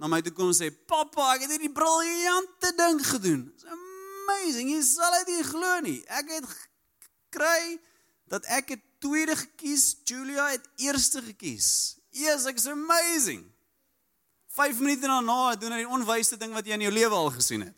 na 0.00 0.08
my 0.08 0.20
toe 0.20 0.32
kom 0.32 0.48
en 0.48 0.56
sê: 0.56 0.70
"Pappa, 0.86 1.34
ek 1.34 1.42
het 1.44 1.50
hierdie 1.50 1.72
briljante 1.72 2.72
ding 2.76 3.06
gedoen. 3.06 3.52
It's 3.54 3.64
amazing. 3.64 4.70
Jy 4.70 4.82
sal 4.82 5.24
dit 5.24 5.46
glo 5.46 5.80
nie. 5.80 6.00
Ek 6.06 6.28
het 6.28 6.46
gekry 6.48 7.80
dat 8.26 8.44
ek 8.44 8.68
het 8.68 8.84
tweede 9.00 9.36
gekies, 9.36 9.96
Julia 10.04 10.50
het 10.52 10.68
eerste 10.76 11.22
gekies. 11.22 11.96
Yes, 12.10 12.44
it's 12.44 12.66
amazing." 12.66 13.48
5 14.50 14.80
minute 14.82 15.06
daarna 15.06 15.54
doen 15.56 15.72
hy 15.72 15.84
die 15.84 15.94
onwyste 15.94 16.36
ding 16.36 16.52
wat 16.56 16.66
jy 16.66 16.74
in 16.74 16.88
jou 16.88 16.92
lewe 16.94 17.14
al 17.14 17.30
gesien 17.36 17.62
het. 17.68 17.76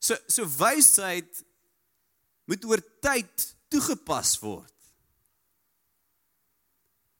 So 0.00 0.16
so 0.30 0.46
wysheid 0.58 1.44
moet 2.48 2.64
oor 2.64 2.82
tyd 3.04 3.44
toegepas 3.68 4.38
word. 4.40 4.72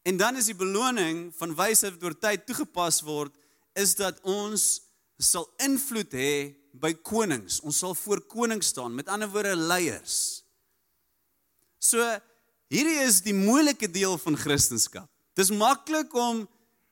En 0.09 0.17
dan 0.17 0.39
is 0.41 0.49
die 0.49 0.57
beloning 0.57 1.29
van 1.37 1.53
wysheid 1.59 1.99
wat 1.99 2.07
oor 2.09 2.17
tyd 2.17 2.47
toegepas 2.49 3.03
word 3.05 3.35
is 3.77 3.93
dat 3.99 4.23
ons 4.25 4.81
sal 5.21 5.45
invloed 5.61 6.15
hê 6.17 6.33
by 6.73 6.95
konings. 7.05 7.59
Ons 7.61 7.83
sal 7.83 7.95
voor 7.99 8.23
konings 8.31 8.71
staan, 8.73 8.95
met 8.97 9.11
ander 9.13 9.29
woorde 9.29 9.57
leiers. 9.57 10.47
So 11.79 12.03
hierdie 12.73 12.99
is 13.07 13.23
die 13.23 13.35
moeilike 13.35 13.89
deel 13.91 14.19
van 14.19 14.37
Christendom. 14.37 15.07
Dis 15.39 15.51
maklik 15.55 16.13
om 16.19 16.43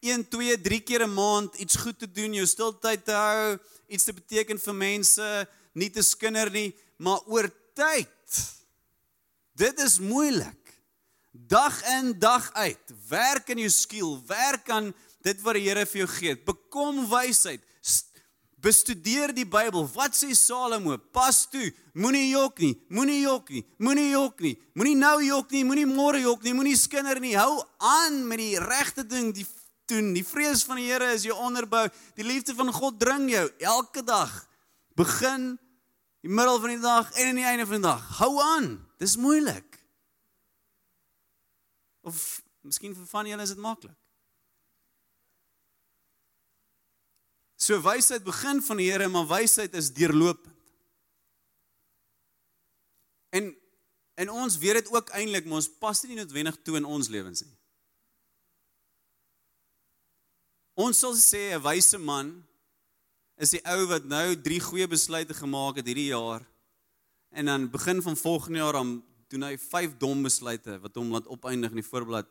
1 0.06 0.28
2 0.30 0.60
3 0.62 0.80
keer 0.80 1.02
'n 1.06 1.14
maand 1.14 1.54
iets 1.58 1.76
goed 1.76 1.98
te 1.98 2.06
doen, 2.06 2.32
jou 2.32 2.46
stiltyd 2.46 3.04
te 3.04 3.12
hou, 3.12 3.58
iets 3.88 4.04
te 4.04 4.12
beteken 4.12 4.58
vir 4.58 4.74
mense, 4.74 5.48
nie 5.74 5.90
te 5.90 6.02
skinder 6.02 6.50
nie, 6.50 6.74
maar 6.96 7.20
oor 7.26 7.50
tyd. 7.74 8.06
Dit 9.54 9.80
is 9.80 9.98
moeilik. 9.98 10.62
Dag 11.32 11.82
in 11.98 12.18
dag 12.18 12.52
uit, 12.52 12.92
werk 13.08 13.48
in 13.48 13.58
jou 13.58 13.70
skill, 13.70 14.20
werk 14.26 14.70
aan 14.70 14.94
dit 15.20 15.40
wat 15.42 15.54
die 15.54 15.68
Here 15.68 15.86
vir 15.86 15.98
jou 16.04 16.08
gee. 16.08 16.36
Bekom 16.36 17.08
wysheid. 17.10 17.60
Bestudeer 18.66 19.30
die 19.30 19.46
Bybel. 19.46 19.84
Wat 19.94 20.16
sê 20.18 20.32
Salomo? 20.34 20.96
Pas 21.14 21.44
toe. 21.46 21.68
Moenie 21.94 22.32
jok 22.32 22.58
nie. 22.64 22.72
Moenie 22.90 23.20
jok 23.20 23.50
nie. 23.54 23.62
Moenie 23.78 24.08
jok 24.10 24.40
nie. 24.42 24.54
Moenie 24.74 24.96
nou 24.98 25.18
jok 25.22 25.52
nie. 25.54 25.62
Moenie 25.68 25.86
môre 25.86 26.18
jok 26.24 26.42
nie. 26.42 26.54
Moenie 26.56 26.74
skinder 26.78 27.20
nie. 27.22 27.36
Hou 27.38 27.60
aan 27.78 28.24
met 28.26 28.42
die 28.42 28.56
regte 28.58 29.04
ding, 29.06 29.30
die 29.36 29.46
doen. 29.86 30.10
Die 30.16 30.24
vrees 30.26 30.64
van 30.66 30.80
die 30.80 30.88
Here 30.88 31.12
is 31.14 31.28
jou 31.28 31.36
onderbou. 31.38 31.84
Die 32.18 32.26
liefde 32.26 32.56
van 32.58 32.72
God 32.74 32.98
dring 32.98 33.28
jou 33.30 33.44
elke 33.62 34.02
dag. 34.02 34.32
Begin 34.98 35.52
die 36.26 36.32
middel 36.32 36.58
van 36.64 36.74
die 36.74 36.82
dag 36.82 37.12
en 37.14 37.30
in 37.36 37.38
die 37.38 37.46
einde 37.46 37.68
van 37.70 37.78
die 37.78 37.86
dag. 37.86 38.02
Hou 38.18 38.32
aan. 38.42 38.72
Dis 38.98 39.14
moeilik. 39.20 39.78
Of 42.02 42.40
miskien 42.66 42.98
vir 42.98 43.06
van 43.14 43.30
julle 43.30 43.46
is 43.46 43.54
dit 43.54 43.62
maklik. 43.62 43.94
So 47.56 47.80
wysheid 47.80 48.24
begin 48.24 48.60
van 48.62 48.76
die 48.76 48.90
Here, 48.90 49.08
maar 49.08 49.26
wysheid 49.28 49.74
is 49.74 49.92
deurlopend. 49.92 50.52
En 53.36 53.54
en 54.16 54.30
ons 54.32 54.54
weet 54.56 54.78
dit 54.80 54.86
ook 54.94 55.10
eintlik, 55.12 55.44
maar 55.44 55.60
ons 55.60 55.68
pas 55.76 55.98
dit 56.00 56.08
nie 56.08 56.16
noodwendig 56.16 56.56
toe 56.64 56.78
in 56.78 56.86
ons 56.88 57.08
lewens 57.12 57.42
nie. 57.44 57.56
Ons 60.72 61.02
sal 61.04 61.12
sê 61.20 61.52
'n 61.52 61.60
wyse 61.60 61.98
man 61.98 62.44
is 63.36 63.50
die 63.50 63.60
ou 63.64 63.86
wat 63.92 64.04
nou 64.04 64.36
3 64.40 64.60
goeie 64.60 64.88
besluite 64.88 65.34
gemaak 65.34 65.76
het 65.76 65.86
hierdie 65.86 66.12
jaar 66.12 66.44
en 67.30 67.44
dan 67.44 67.70
begin 67.70 68.02
van 68.02 68.16
volgende 68.16 68.58
jaar 68.58 68.72
dan 68.72 69.04
doen 69.28 69.42
hy 69.42 69.58
5 69.58 69.98
dom 69.98 70.22
besluite 70.22 70.78
wat 70.80 70.94
hom 70.94 71.12
laat 71.12 71.26
opeindig 71.26 71.70
in 71.70 71.82
die 71.82 71.90
voorblad 71.90 72.28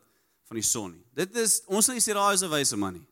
van 0.50 0.56
die 0.56 0.66
son 0.66 0.92
nie. 0.92 1.06
Dit 1.14 1.36
is 1.38 1.62
ons 1.66 1.86
sal 1.86 1.94
nie 1.94 2.02
sê 2.02 2.14
daai 2.14 2.34
is 2.34 2.42
'n 2.42 2.50
wyse 2.50 2.78
man 2.78 2.94
nie. 2.94 3.08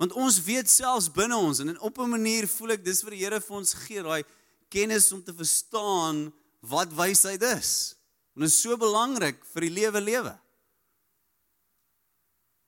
Want 0.00 0.16
ons 0.16 0.38
weet 0.46 0.70
selfs 0.72 1.10
binne 1.12 1.36
ons 1.36 1.60
en 1.60 1.80
op 1.84 1.98
'n 1.98 2.16
manier 2.16 2.48
voel 2.48 2.72
ek 2.72 2.84
dis 2.84 3.02
vir 3.04 3.10
die 3.10 3.24
Here 3.24 3.40
vir 3.40 3.56
ons 3.56 3.74
gee 3.74 4.02
daai 4.02 4.24
kennis 4.68 5.12
om 5.12 5.22
te 5.22 5.34
verstaan 5.34 6.32
wat 6.60 6.94
wysheid 6.94 7.42
is. 7.42 7.96
En 8.34 8.42
dit 8.42 8.50
is 8.50 8.60
so 8.60 8.76
belangrik 8.76 9.44
vir 9.52 9.60
die 9.60 9.74
lewe 9.80 10.00
lewe 10.00 10.38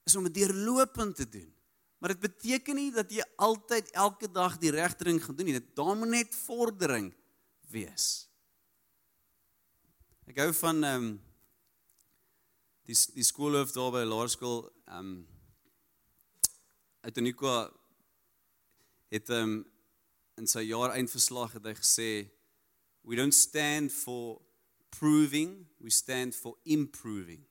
is 0.05 0.17
om 0.17 0.25
dit 0.25 0.35
deurlopend 0.35 1.17
te 1.17 1.29
doen. 1.29 1.49
Maar 1.99 2.09
dit 2.09 2.21
beteken 2.21 2.75
nie 2.75 2.91
dat 2.91 3.11
jy 3.15 3.25
altyd 3.37 3.91
elke 3.95 4.27
dag 4.27 4.59
die 4.59 4.73
regte 4.75 5.05
ding 5.05 5.21
gaan 5.23 5.37
doen 5.37 5.47
nie. 5.47 5.61
Dit 5.61 5.77
daar 5.79 5.97
moet 5.97 6.09
net 6.09 6.35
vordering 6.35 7.13
wees. 7.71 8.29
Ek 10.27 10.37
gou 10.37 10.53
van 10.53 10.85
ehm 10.85 11.05
um, 11.05 11.13
die 12.83 12.97
die 13.15 13.25
skoolhoof 13.25 13.73
daar 13.73 13.93
by 13.95 14.03
Laerskool 14.05 14.67
ehm 14.67 14.99
um, 14.99 15.32
Etonika 17.03 17.67
het 19.11 19.31
ehm 19.31 19.59
um, 19.59 19.61
in 20.41 20.47
sy 20.49 20.63
jaar 20.65 20.95
eindverslag 20.97 21.53
het 21.59 21.67
hy 21.69 21.75
gesê 21.77 22.11
we 23.05 23.19
don't 23.19 23.35
stand 23.37 23.93
for 23.93 24.41
proving, 24.97 25.67
we 25.77 25.91
stand 25.91 26.35
for 26.35 26.57
improving. 26.65 27.43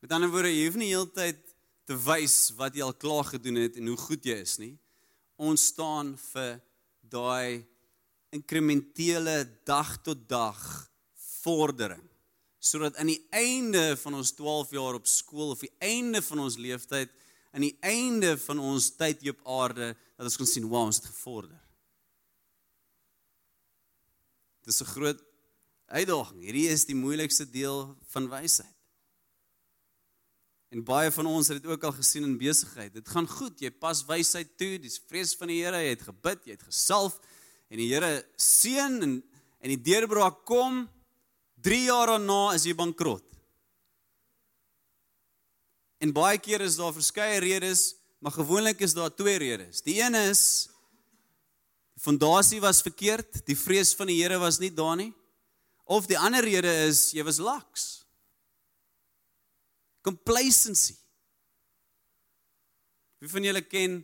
Met 0.00 0.14
ander 0.14 0.30
woorde, 0.32 0.52
jy 0.54 0.64
hoef 0.68 0.78
nie 0.80 0.92
heeltyd 0.94 1.42
te 1.86 1.96
wys 2.06 2.54
wat 2.56 2.74
jy 2.74 2.86
al 2.86 2.96
klaar 2.96 3.28
gedoen 3.34 3.60
het 3.60 3.76
en 3.76 3.90
hoe 3.90 3.98
goed 4.00 4.24
jy 4.26 4.38
is 4.42 4.56
nie. 4.62 4.72
Ons 5.36 5.68
staan 5.74 6.14
vir 6.30 6.56
daai 7.04 7.66
inkrementele 8.34 9.42
dag 9.68 9.96
tot 10.06 10.24
dag 10.30 10.60
vordering 11.42 12.02
sodat 12.66 12.96
aan 12.98 13.12
die 13.12 13.22
einde 13.30 13.92
van 14.00 14.16
ons 14.18 14.32
12 14.34 14.72
jaar 14.74 14.96
op 14.98 15.06
skool 15.06 15.52
of 15.54 15.60
die 15.62 15.72
einde 15.84 16.18
van 16.24 16.40
ons 16.42 16.56
lewenstyd 16.58 17.12
aan 17.56 17.64
die 17.64 17.76
einde 17.80 18.34
van 18.44 18.58
ons 18.60 18.90
tyd 19.00 19.22
hier 19.24 19.32
op 19.32 19.46
aarde 19.48 19.94
dat 19.96 20.28
ons 20.28 20.36
kan 20.36 20.48
sien 20.48 20.66
wow 20.68 20.90
ons 20.90 20.98
het 21.00 21.08
gevorder. 21.08 21.56
Dis 24.68 24.82
'n 24.82 24.92
groot 24.92 25.20
uitdaging. 25.86 26.42
Hierdie 26.42 26.68
is 26.68 26.84
die 26.84 26.94
moeilikste 26.94 27.46
deel 27.50 27.96
van 28.12 28.28
wysheid. 28.28 28.76
En 30.68 30.84
baie 30.84 31.10
van 31.10 31.26
ons 31.26 31.48
het 31.48 31.62
dit 31.62 31.70
ook 31.70 31.84
al 31.84 31.92
gesien 31.92 32.24
in 32.24 32.38
besigheid. 32.38 32.92
Dit 32.92 33.08
gaan 33.08 33.28
goed. 33.28 33.60
Jy 33.60 33.70
pas 33.70 34.04
wysheid 34.04 34.56
toe. 34.58 34.78
Dis 34.78 35.00
vrees 35.08 35.34
van 35.36 35.48
die 35.48 35.62
Here. 35.62 35.76
Jy 35.76 35.88
het 35.94 36.02
gebid, 36.02 36.44
jy 36.44 36.50
het 36.50 36.62
gesalf 36.62 37.20
en 37.68 37.78
die 37.78 37.88
Here 37.92 38.26
seën 38.36 39.02
en 39.02 39.22
en 39.60 39.68
die 39.68 39.82
deurbraak 39.82 40.44
kom. 40.44 40.88
3 41.54 41.84
jaar 41.84 42.06
daarna 42.06 42.54
is 42.54 42.64
jy 42.64 42.74
bankrot. 42.74 43.35
En 45.98 46.12
baie 46.12 46.38
keer 46.38 46.60
is 46.60 46.76
daar 46.76 46.92
verskeie 46.92 47.40
redes, 47.40 47.94
Maar 48.18 48.32
gewoonlik 48.32 48.80
is 48.80 48.92
daar 48.92 49.14
twee 49.14 49.38
redes. 49.38 49.82
Die 49.82 50.00
een 50.00 50.14
is 50.14 50.68
die 51.92 52.02
fondasie 52.02 52.60
was 52.60 52.82
verkeerd, 52.82 53.46
die 53.46 53.56
vrees 53.56 53.94
van 53.94 54.06
die 54.06 54.22
Here 54.22 54.38
was 54.38 54.58
nie 54.58 54.72
daar 54.72 54.96
nie. 54.96 55.12
Of 55.84 56.06
die 56.06 56.18
ander 56.18 56.44
rede 56.44 56.72
is 56.88 57.10
jy 57.14 57.22
was 57.24 57.38
laks. 57.38 57.84
Complacency. 60.02 60.96
Wie 63.18 63.30
van 63.30 63.46
julle 63.46 63.62
ken 63.62 64.00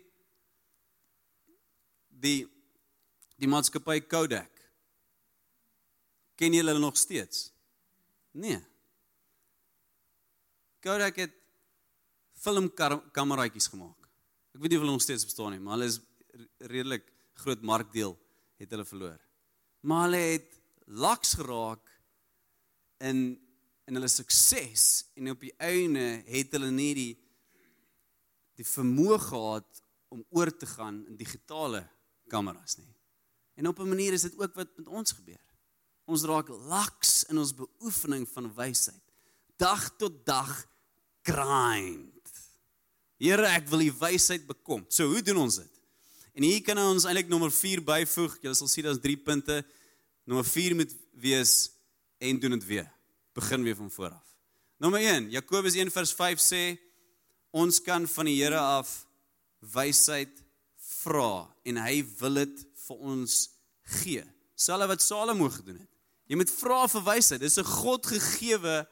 die 2.22 2.46
die 3.42 3.50
maatskappy 3.50 3.98
Kodak? 4.06 4.50
Ken 6.38 6.54
julle 6.54 6.70
hulle 6.72 6.84
nog 6.84 6.96
steeds? 6.96 7.50
Nee. 8.30 8.60
Kodak 10.80 11.18
het 11.18 11.41
filmkameraatjies 12.42 13.70
gemaak. 13.72 14.08
Ek 14.52 14.60
weet 14.60 14.74
nie 14.74 14.80
of 14.80 14.84
hulle 14.84 14.96
nog 14.96 15.04
steeds 15.04 15.26
bestaan 15.26 15.54
nie, 15.54 15.62
maar 15.62 15.78
hulle 15.78 15.90
is 15.90 16.00
redelik 16.58 17.06
groot 17.42 17.62
markdeel 17.62 18.16
het 18.60 18.70
hulle 18.74 18.86
verloor. 18.86 19.20
Maar 19.86 20.06
hulle 20.06 20.22
het 20.34 20.58
laks 20.86 21.38
geraak 21.40 21.88
in 23.02 23.40
in 23.90 23.98
hulle 23.98 24.08
sukses 24.08 24.84
en 25.18 25.32
op 25.32 25.40
die 25.42 25.52
einde 25.58 26.22
het 26.28 26.52
hulle 26.54 26.70
nie 26.70 26.92
die 26.94 27.12
die 28.60 28.66
vermoë 28.68 29.18
gehad 29.24 29.80
om 30.14 30.22
oor 30.30 30.52
te 30.54 30.68
gaan 30.70 31.00
in 31.08 31.16
digitale 31.18 31.82
kameras 32.30 32.76
nie. 32.78 32.92
En 33.58 33.66
op 33.68 33.80
'n 33.80 33.88
manier 33.88 34.12
is 34.12 34.22
dit 34.22 34.38
ook 34.38 34.54
wat 34.54 34.76
met 34.76 34.86
ons 34.86 35.12
gebeur. 35.12 35.44
Ons 36.04 36.22
raak 36.22 36.48
laks 36.48 37.24
in 37.24 37.38
ons 37.38 37.54
beoefening 37.54 38.28
van 38.28 38.54
wysheid. 38.54 39.02
Dag 39.56 39.96
tot 39.96 40.26
dag 40.26 40.66
grind. 41.22 42.11
Here, 43.22 43.46
ek 43.54 43.68
wil 43.70 43.84
die 43.84 43.92
wysheid 43.94 44.48
bekom. 44.48 44.82
So, 44.90 45.06
hoe 45.12 45.22
doen 45.22 45.44
ons 45.44 45.60
dit? 45.60 45.82
En 46.34 46.42
hier 46.42 46.62
kan 46.66 46.78
ons 46.82 47.04
eintlik 47.06 47.28
nommer 47.30 47.52
4 47.54 47.78
byvoeg. 47.86 48.34
Jy 48.42 48.54
sal 48.58 48.70
sien 48.70 48.88
daar's 48.88 48.98
3 48.98 49.14
punte. 49.22 49.60
Nommer 50.26 50.46
4 50.48 50.74
moet 50.74 50.90
wees 51.22 51.52
en 52.18 52.40
doen 52.42 52.56
dit 52.56 52.64
weer. 52.66 52.88
Begin 53.38 53.62
weer 53.62 53.76
van 53.78 53.90
voor 53.94 54.10
af. 54.16 54.32
Nommer 54.82 55.04
1, 55.06 55.28
Jakobus 55.30 55.76
1 55.78 55.92
vers 55.94 56.10
5 56.18 56.42
sê 56.42 56.62
ons 57.54 57.78
kan 57.86 58.08
van 58.10 58.26
die 58.26 58.34
Here 58.40 58.58
af 58.58 58.90
wysheid 59.70 60.42
vra 61.02 61.46
en 61.62 61.78
hy 61.78 62.00
wil 62.18 62.40
dit 62.40 62.64
vir 62.88 63.04
ons 63.12 63.36
gee. 64.00 64.24
Selfs 64.58 64.90
wat 64.90 65.04
Salomo 65.04 65.46
gedoen 65.52 65.78
het. 65.78 65.90
Jy 66.26 66.40
moet 66.40 66.50
vra 66.56 66.80
vir 66.90 67.06
wysheid. 67.06 67.44
Dis 67.44 67.58
'n 67.58 67.70
God 67.70 68.06
gegeewe 68.06 68.82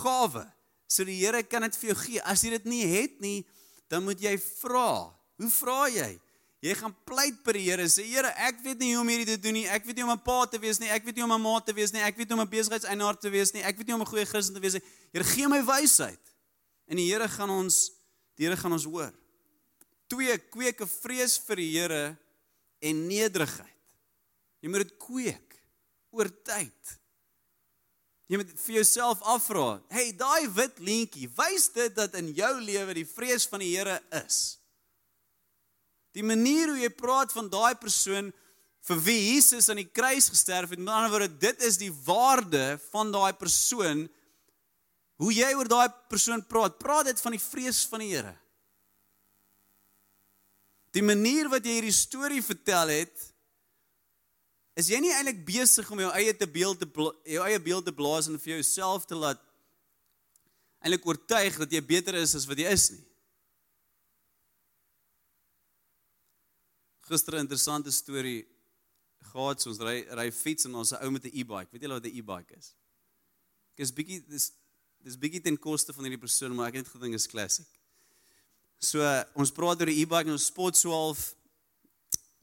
gawe. 0.00 0.46
So 0.88 1.04
die 1.04 1.20
Here 1.20 1.42
kan 1.42 1.62
dit 1.62 1.76
vir 1.76 1.92
jou 1.92 1.98
gee. 2.06 2.22
As 2.22 2.40
jy 2.40 2.50
dit 2.56 2.64
nie 2.64 2.86
het 2.86 3.20
nie, 3.20 3.44
dan 3.88 4.04
moet 4.04 4.20
jy 4.20 4.36
vra. 4.38 5.12
Hoe 5.36 5.50
vra 5.50 5.86
jy? 5.88 6.16
Jy 6.64 6.74
gaan 6.80 6.94
pleit 7.06 7.42
by 7.44 7.52
die 7.52 7.64
Here 7.68 7.84
sê 7.92 8.06
Here, 8.08 8.32
ek 8.48 8.62
weet 8.64 8.80
nie 8.80 8.94
hoe 8.94 9.02
om 9.04 9.10
hierdie 9.12 9.28
te 9.28 9.36
doen 9.40 9.54
nie. 9.58 9.66
Ek 9.70 9.84
weet 9.86 9.96
nie 9.96 10.04
om 10.04 10.10
'n 10.10 10.22
pa 10.22 10.46
te 10.46 10.58
wees 10.58 10.80
nie. 10.80 10.88
Ek 10.88 11.04
weet 11.04 11.16
nie 11.16 11.24
om 11.24 11.32
'n 11.32 11.42
ma 11.42 11.60
te 11.60 11.72
wees 11.72 11.92
nie. 11.92 12.00
Ek 12.00 12.16
weet 12.16 12.28
nie 12.28 12.34
om 12.34 12.40
'n 12.40 12.48
besigheidseienaar 12.48 13.18
te 13.20 13.30
wees 13.30 13.52
nie. 13.52 13.62
Ek 13.62 13.76
weet 13.76 13.86
nie 13.86 13.94
om 13.94 14.00
'n 14.00 14.06
goeie 14.06 14.26
Christen 14.26 14.54
te 14.54 14.60
wees 14.60 14.72
nie. 14.72 14.82
Here, 15.12 15.24
gee 15.24 15.48
my 15.48 15.62
wysheid. 15.62 16.20
En 16.88 16.96
die 16.96 17.12
Here 17.12 17.28
gaan 17.28 17.50
ons 17.50 17.92
die 18.36 18.46
Here 18.46 18.56
gaan 18.56 18.72
ons 18.72 18.84
hoor. 18.84 19.12
2 20.08 20.38
kweek 20.50 20.80
'n 20.80 20.88
vrees 20.88 21.38
vir 21.38 21.56
die 21.56 21.70
Here 21.78 22.16
en 22.80 23.06
nederigheid. 23.06 23.84
Jy 24.60 24.68
moet 24.68 24.88
dit 24.88 24.98
kweek 24.98 25.62
oor 26.10 26.28
tyd. 26.42 26.98
Jy 28.26 28.40
moet 28.40 28.50
vir 28.58 28.78
jouself 28.80 29.20
afvra, 29.22 29.76
hey, 29.92 30.10
daai 30.18 30.48
wit 30.56 30.80
leentjie, 30.82 31.28
wys 31.38 31.68
dit 31.74 31.92
dat 31.94 32.16
in 32.18 32.32
jou 32.34 32.52
lewe 32.58 32.96
die 32.98 33.06
vrees 33.06 33.46
van 33.46 33.62
die 33.62 33.70
Here 33.76 34.00
is. 34.24 34.58
Die 36.16 36.24
manier 36.26 36.72
hoe 36.72 36.80
jy 36.80 36.90
praat 36.96 37.34
van 37.36 37.50
daai 37.52 37.76
persoon 37.78 38.32
vir 38.86 39.00
wie 39.02 39.18
Jesus 39.34 39.68
aan 39.70 39.80
die 39.82 39.90
kruis 39.90 40.30
gesterf 40.30 40.72
het, 40.72 40.80
met 40.80 40.94
ander 40.94 41.12
woorde, 41.12 41.30
dit 41.42 41.62
is 41.66 41.78
die 41.78 41.92
waarde 42.06 42.78
van 42.90 43.12
daai 43.14 43.32
persoon. 43.38 44.06
Hoe 45.22 45.32
jy 45.34 45.52
oor 45.58 45.70
daai 45.70 45.88
persoon 46.10 46.42
praat, 46.46 46.78
praat 46.78 47.10
dit 47.10 47.22
van 47.22 47.34
die 47.34 47.42
vrees 47.42 47.84
van 47.90 48.02
die 48.02 48.10
Here. 48.14 48.34
Die 50.96 51.04
manier 51.04 51.50
wat 51.52 51.66
jy 51.66 51.76
hierdie 51.78 51.94
storie 51.94 52.42
vertel 52.44 52.94
het, 52.94 53.26
Is 54.76 54.90
jy 54.92 54.98
nie 55.00 55.12
eintlik 55.16 55.38
besig 55.48 55.88
om 55.88 56.00
jou 56.02 56.10
eie 56.18 56.32
te 56.36 56.46
beeld 56.46 56.82
te 56.82 56.88
jou 57.32 57.44
eie 57.46 57.60
beeld 57.64 57.86
te 57.88 57.94
blaas 57.96 58.28
en 58.28 58.36
vir 58.40 58.58
jouself 58.58 59.06
te 59.08 59.16
laat 59.16 59.40
eintlik 60.84 61.06
oortuig 61.08 61.56
dat 61.62 61.72
jy 61.72 61.80
beter 61.80 62.18
is 62.20 62.34
as 62.36 62.44
wat 62.48 62.60
jy 62.60 62.68
is 62.74 62.90
nie? 62.92 63.04
Gister 67.08 67.36
'n 67.36 67.46
interessante 67.46 67.90
storie 67.92 68.44
gehad 69.32 69.60
so 69.60 69.70
ons 69.70 69.80
ry 69.80 70.04
ry 70.10 70.30
fiets 70.30 70.66
en 70.66 70.74
ons 70.74 70.92
'n 70.92 71.00
ou 71.04 71.10
met 71.10 71.24
'n 71.24 71.32
e-bike. 71.32 71.72
Weet 71.72 71.82
julle 71.82 71.98
wat 71.98 72.04
'n 72.04 72.16
e-bike 72.18 72.56
is? 72.58 72.74
Ek 73.74 73.80
is 73.80 73.92
bietjie 73.92 74.20
dis 74.28 74.52
dis 75.04 75.16
bietjie 75.16 75.40
ten 75.40 75.56
koste 75.56 75.92
van 75.92 76.04
hierdie 76.04 76.20
persoon, 76.20 76.54
maar 76.54 76.68
ek 76.68 76.74
het 76.74 76.84
net 76.84 76.92
gedink 76.92 77.14
is 77.14 77.26
klassiek. 77.26 77.68
So 78.78 79.00
ons 79.34 79.52
praat 79.52 79.80
oor 79.80 79.86
die 79.86 80.02
e-bike 80.02 80.28
en 80.28 80.32
ons 80.32 80.46
spot 80.46 80.76
so 80.76 80.90
half 80.90 81.35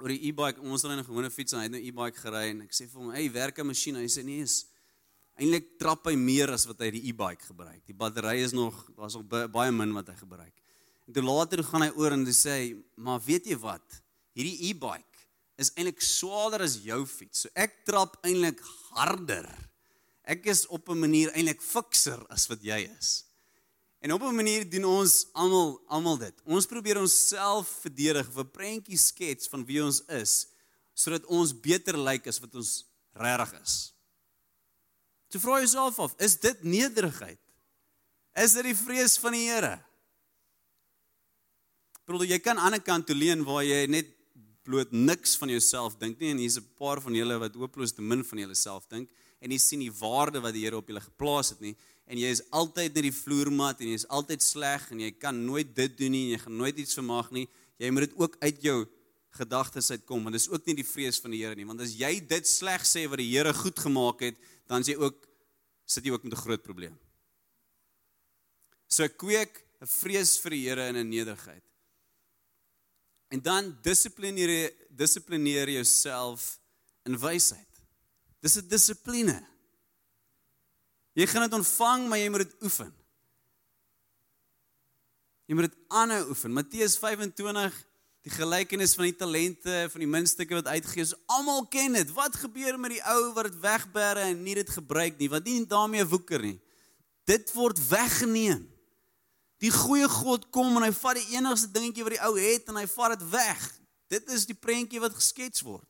oor 0.01 0.11
die 0.13 0.29
e-bike, 0.29 0.61
ons 0.61 0.83
het 0.83 0.91
net 0.91 1.03
'n 1.03 1.09
gewone 1.09 1.29
fiets 1.29 1.53
en 1.53 1.59
hy 1.59 1.63
het 1.63 1.71
nou 1.71 1.81
e-bike 1.81 2.19
gery 2.19 2.49
en 2.49 2.61
ek 2.61 2.73
sê 2.73 2.87
vir 2.89 3.01
hom, 3.01 3.11
"Hey, 3.11 3.31
werk 3.31 3.59
'n 3.59 3.67
masjien?" 3.67 3.95
Hy 3.95 4.07
sê, 4.07 4.23
"Nee, 4.23 4.41
is 4.41 4.65
eintlik 5.37 5.79
trap 5.79 6.05
hy 6.05 6.15
meer 6.15 6.51
as 6.51 6.65
wat 6.65 6.79
hy 6.79 6.91
die 6.91 7.09
e-bike 7.09 7.45
gebruik. 7.45 7.85
Die 7.85 7.93
battery 7.93 8.43
is 8.43 8.51
nog 8.51 8.89
daar's 8.95 9.15
nog 9.15 9.27
baie 9.27 9.71
min 9.71 9.93
wat 9.93 10.07
hy 10.07 10.15
gebruik." 10.15 10.53
En 11.07 11.13
toe 11.13 11.23
later 11.23 11.63
gaan 11.63 11.81
hy 11.81 11.91
oor 11.95 12.11
en 12.11 12.25
hy 12.25 12.31
sê, 12.31 12.83
"Maar 12.95 13.19
weet 13.19 13.45
jy 13.45 13.57
wat? 13.57 14.01
Hierdie 14.35 14.69
e-bike 14.69 15.17
is 15.57 15.71
eintlik 15.75 16.01
swaarder 16.01 16.61
as 16.61 16.77
jou 16.83 17.05
fiets. 17.05 17.39
So 17.39 17.49
ek 17.55 17.85
trap 17.85 18.17
eintlik 18.23 18.59
harder. 18.91 19.69
Ek 20.25 20.45
is 20.45 20.65
op 20.67 20.89
'n 20.89 20.99
manier 20.99 21.31
eintlik 21.31 21.61
fikser 21.61 22.25
as 22.29 22.47
wat 22.47 22.61
jy 22.61 22.89
is." 22.99 23.25
En 24.03 24.11
op 24.11 24.21
'n 24.21 24.35
manier 24.35 24.69
doen 24.69 24.83
ons 24.85 25.27
almal 25.31 25.81
almal 25.87 26.17
dit. 26.17 26.33
Ons 26.43 26.65
probeer 26.65 26.99
onsself 26.99 27.67
verdedig, 27.79 28.27
'n 28.35 28.51
prentjie 28.51 28.97
skets 28.97 29.47
van 29.47 29.65
wie 29.65 29.83
ons 29.83 30.03
is 30.05 30.47
sodat 30.93 31.25
ons 31.25 31.59
beter 31.59 31.97
lyk 31.97 32.27
as 32.27 32.39
wat 32.39 32.55
ons 32.55 32.85
regtig 33.13 33.61
is. 33.61 33.93
Toe 35.27 35.41
vra 35.41 35.57
jouself 35.57 35.99
af, 35.99 36.13
is 36.17 36.39
dit 36.39 36.63
nederigheid? 36.63 37.39
Is 38.33 38.53
dit 38.53 38.63
die 38.63 38.75
vrees 38.75 39.17
van 39.17 39.31
die 39.31 39.49
Here? 39.49 39.85
Broer, 42.05 42.25
jy 42.25 42.39
kan 42.39 42.59
aan 42.59 42.73
'n 42.73 42.81
kant 42.81 43.07
toe 43.07 43.15
leun 43.15 43.43
waar 43.43 43.63
jy 43.63 43.85
net 43.87 44.07
bloot 44.63 44.91
niks 44.91 45.35
van 45.37 45.49
jouself 45.49 45.97
dink 45.97 46.19
nie 46.19 46.31
en 46.31 46.37
hier's 46.37 46.57
'n 46.57 46.73
paar 46.77 47.01
van 47.01 47.13
julle 47.13 47.39
wat 47.39 47.55
hopeloos 47.55 47.93
te 47.93 48.01
min 48.01 48.23
van 48.23 48.37
julleself 48.37 48.87
dink 48.87 49.09
en 49.39 49.49
nie 49.49 49.59
sien 49.59 49.79
die 49.79 49.91
waarde 49.91 50.39
wat 50.39 50.53
die 50.53 50.63
Here 50.63 50.77
op 50.77 50.87
julle 50.87 51.01
geplaas 51.01 51.49
het 51.49 51.59
nie 51.59 51.75
en 52.05 52.19
jy 52.19 52.31
is 52.35 52.43
altyd 52.51 52.93
net 52.93 53.05
die 53.07 53.15
vloermat 53.15 53.81
en 53.81 53.91
jy 53.91 53.99
is 54.01 54.07
altyd 54.11 54.43
sleg 54.43 54.89
en 54.91 54.99
jy 55.05 55.11
kan 55.15 55.37
nooit 55.45 55.69
dit 55.75 55.97
doen 55.97 56.11
nie 56.11 56.25
en 56.27 56.33
jy 56.35 56.41
gaan 56.43 56.57
nooit 56.59 56.81
iets 56.83 56.97
vermag 56.99 57.31
nie. 57.31 57.47
Jy 57.81 57.91
moet 57.91 58.07
dit 58.07 58.17
ook 58.19 58.35
uit 58.43 58.61
jou 58.61 58.79
gedagtes 59.33 59.89
uitkom 59.91 60.23
want 60.23 60.35
dit 60.37 60.43
is 60.43 60.51
ook 60.51 60.65
nie 60.69 60.77
die 60.77 60.87
vrees 60.87 61.17
van 61.23 61.33
die 61.33 61.41
Here 61.41 61.57
nie 61.57 61.65
want 61.65 61.81
as 61.81 61.95
jy 61.97 62.19
dit 62.29 62.49
sleg 62.49 62.85
sê 62.85 63.07
wat 63.09 63.21
die 63.21 63.31
Here 63.31 63.53
goed 63.57 63.79
gemaak 63.79 64.21
het, 64.27 64.37
dan 64.69 64.85
sê 64.85 64.93
jy 64.93 65.01
ook 65.01 65.23
sit 65.89 66.05
jy 66.05 66.13
ook 66.13 66.23
met 66.23 66.33
'n 66.33 66.43
groot 66.45 66.63
probleem. 66.63 66.97
So 68.87 69.07
kweek 69.07 69.63
'n 69.81 69.87
vrees 69.87 70.37
vir 70.39 70.51
die 70.51 70.63
Here 70.67 70.87
in 70.87 70.97
'n 70.97 71.09
nederigheid. 71.09 71.63
En 73.33 73.41
dan 73.41 73.77
dissiplineer 73.81 74.71
dissiplineer 74.89 75.69
jouself 75.69 76.59
in 77.03 77.17
wysheid. 77.17 77.67
Dis 78.39 78.57
'n 78.57 78.67
dissipline. 78.67 79.52
Jy 81.13 81.27
gaan 81.29 81.45
dit 81.45 81.57
ontvang, 81.59 82.07
maar 82.09 82.21
jy 82.21 82.29
moet 82.33 82.45
dit 82.45 82.61
oefen. 82.65 82.91
Jy 85.45 85.57
moet 85.57 85.69
dit 85.69 85.79
aanhou 85.93 86.21
oefen. 86.33 86.53
Matteus 86.55 86.97
25 86.97 87.81
Die 88.23 88.31
gelykenis 88.31 88.93
van 88.95 89.09
die 89.09 89.17
talente 89.19 89.79
van 89.91 89.99
die 89.99 90.07
muntstukke 90.07 90.55
wat 90.55 90.69
uitgegee 90.71 91.03
is, 91.03 91.15
almal 91.27 91.65
ken 91.67 91.97
dit. 91.97 92.11
Wat 92.15 92.37
gebeur 92.39 92.77
met 92.79 92.95
die 92.95 93.01
ou 93.11 93.33
wat 93.35 93.49
dit 93.49 93.57
wegbêre 93.59 94.29
en 94.29 94.45
nie 94.45 94.55
dit 94.55 94.69
gebruik 94.71 95.17
nie, 95.19 95.27
wat 95.31 95.43
nie 95.43 95.57
daarmee 95.67 96.05
woeker 96.07 96.39
nie? 96.39 96.55
Dit 97.27 97.51
word 97.55 97.81
weggeneem. 97.89 98.63
Die 99.59 99.71
goeie 99.75 100.07
God 100.11 100.47
kom 100.55 100.79
en 100.79 100.87
hy 100.87 100.93
vat 100.95 101.19
die 101.19 101.35
enigste 101.35 101.71
dingetjie 101.75 102.07
wat 102.07 102.15
die 102.15 102.23
ou 102.23 102.31
het 102.39 102.71
en 102.71 102.79
hy 102.79 102.85
vat 102.95 103.17
dit 103.17 103.27
weg. 103.33 103.67
Dit 104.11 104.31
is 104.31 104.47
die 104.47 104.55
prentjie 104.55 105.03
wat 105.03 105.19
geskets 105.19 105.63
word. 105.67 105.87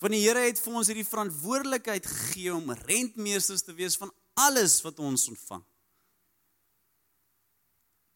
Want 0.00 0.16
die 0.16 0.22
Here 0.24 0.46
het 0.46 0.60
vir 0.60 0.76
ons 0.80 0.88
hierdie 0.88 1.04
verantwoordelikheid 1.04 2.06
gegee 2.08 2.54
om 2.54 2.72
rentmeesters 2.86 3.66
te 3.66 3.74
wees 3.76 3.98
van 4.00 4.12
alles 4.40 4.78
wat 4.80 4.98
ons 5.04 5.26
ontvang. 5.28 5.64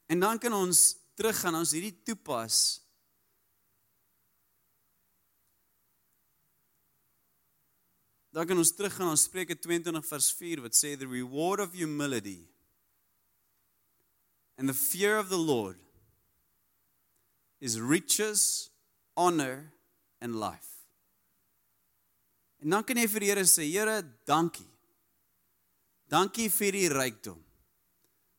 En 0.09 0.20
dan 0.20 0.40
kan 0.40 0.57
ons 0.57 0.81
teruggaan 1.18 1.61
ons 1.61 1.75
hierdie 1.77 1.94
toepas. 2.07 2.81
Dan 8.35 8.49
kan 8.49 8.59
ons 8.59 8.73
teruggaan 8.75 9.12
aan 9.12 9.20
Spreuke 9.20 9.55
22 9.55 10.09
vers 10.09 10.33
4 10.40 10.64
wat 10.64 10.75
sê 10.75 10.97
the 10.99 11.07
reward 11.07 11.61
of 11.61 11.77
humility 11.77 12.49
and 14.57 14.68
the 14.68 14.75
fear 14.75 15.18
of 15.18 15.29
the 15.29 15.38
Lord 15.38 15.79
is 17.61 17.79
riches, 17.81 18.70
honor 19.16 19.73
and 20.20 20.35
life. 20.35 20.73
En 22.64 22.70
dan 22.70 22.85
kan 22.85 22.96
jy 22.96 23.05
vir 23.12 23.20
die 23.20 23.29
Here 23.29 23.44
sê, 23.44 23.66
Here, 23.68 23.98
dankie. 24.24 24.68
Dankie 26.09 26.48
vir 26.48 26.72
die 26.72 26.88
rykdom. 26.88 27.40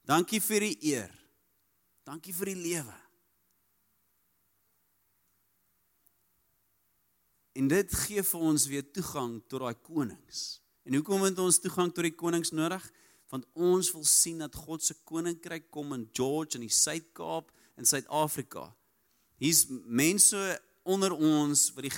Dankie 0.05 0.39
vir 0.41 0.65
die 0.65 0.77
eer. 0.93 1.11
Dankie 2.05 2.33
vir 2.33 2.49
die 2.49 2.57
lewe. 2.57 2.95
En 7.55 7.69
dit 7.71 7.93
gee 8.05 8.23
vir 8.25 8.47
ons 8.49 8.65
weer 8.69 8.85
toegang 8.97 9.37
tot 9.49 9.61
daai 9.61 9.77
konings. 9.85 10.59
En 10.85 10.97
hoekom 10.97 11.23
het 11.25 11.39
ons 11.41 11.61
toegang 11.61 11.93
tot 11.93 12.05
die 12.05 12.15
konings 12.17 12.51
nodig? 12.53 12.83
Want 13.33 13.45
ons 13.53 13.91
wil 13.93 14.03
sien 14.09 14.41
dat 14.41 14.57
God 14.57 14.83
se 14.85 14.97
koninkryk 15.07 15.69
kom 15.73 15.93
in 15.95 16.09
George 16.17 16.57
in 16.57 16.65
die 16.65 16.73
Suid-Kaap 16.73 17.53
in 17.77 17.87
Suid-Afrika. 17.87 18.67
Hier's 19.41 19.65
mense 19.69 20.41
onder 20.85 21.13
ons 21.13 21.69
wat 21.77 21.87
die 21.87 21.95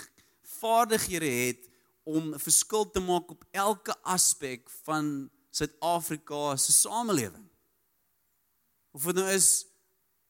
vaardighede 0.59 1.31
het 1.31 1.67
om 2.07 2.33
'n 2.33 2.39
verskil 2.39 2.85
te 2.91 2.99
maak 2.99 3.29
op 3.29 3.43
elke 3.51 3.95
aspek 4.01 4.69
van 4.83 5.29
Suid-Afrika 5.51 6.55
se 6.57 6.71
samelewing. 6.71 7.49
Of 8.91 9.03
dit 9.03 9.15
nou 9.15 9.29
is 9.29 9.65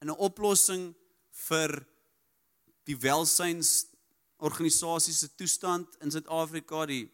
'n 0.02 0.10
oplossing 0.10 0.96
vir 1.30 1.88
die 2.84 2.98
welsyns 2.98 3.86
organisasie 4.38 5.14
se 5.14 5.36
toestand 5.36 5.96
in 6.02 6.12
Suid-Afrika, 6.12 6.86
die 6.86 7.12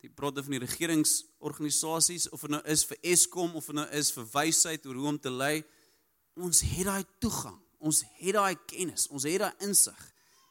die 0.00 0.10
broeder 0.10 0.42
van 0.42 0.50
die 0.50 0.64
regeringsorganisasies 0.64 2.28
of 2.28 2.40
dit 2.40 2.50
nou 2.50 2.62
is 2.64 2.84
vir 2.84 2.96
Eskom 3.02 3.54
of 3.54 3.66
dit 3.66 3.74
nou 3.74 3.88
is 3.88 4.12
vir 4.12 4.24
wysheid 4.32 4.86
oor 4.86 4.94
hoe 4.94 5.08
om 5.08 5.18
te 5.20 5.30
lei, 5.30 5.64
ons 6.34 6.60
het 6.60 6.86
daai 6.88 7.04
toegang. 7.18 7.58
Ons 7.78 8.02
het 8.20 8.32
daai 8.32 8.56
kennis, 8.66 9.08
ons 9.08 9.24
het 9.24 9.38
daai 9.40 9.54
insig 9.58 10.00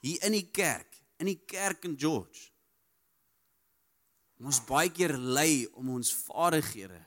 hier 0.02 0.22
in 0.24 0.32
die 0.32 0.50
kerk, 0.52 1.02
in 1.18 1.26
die 1.26 1.42
kerk 1.46 1.84
in 1.84 1.98
George. 2.00 2.50
Ons 4.40 4.62
baie 4.64 4.88
keer 4.92 5.18
lei 5.18 5.68
om 5.76 5.92
ons 5.98 6.14
vaardighede 6.26 7.02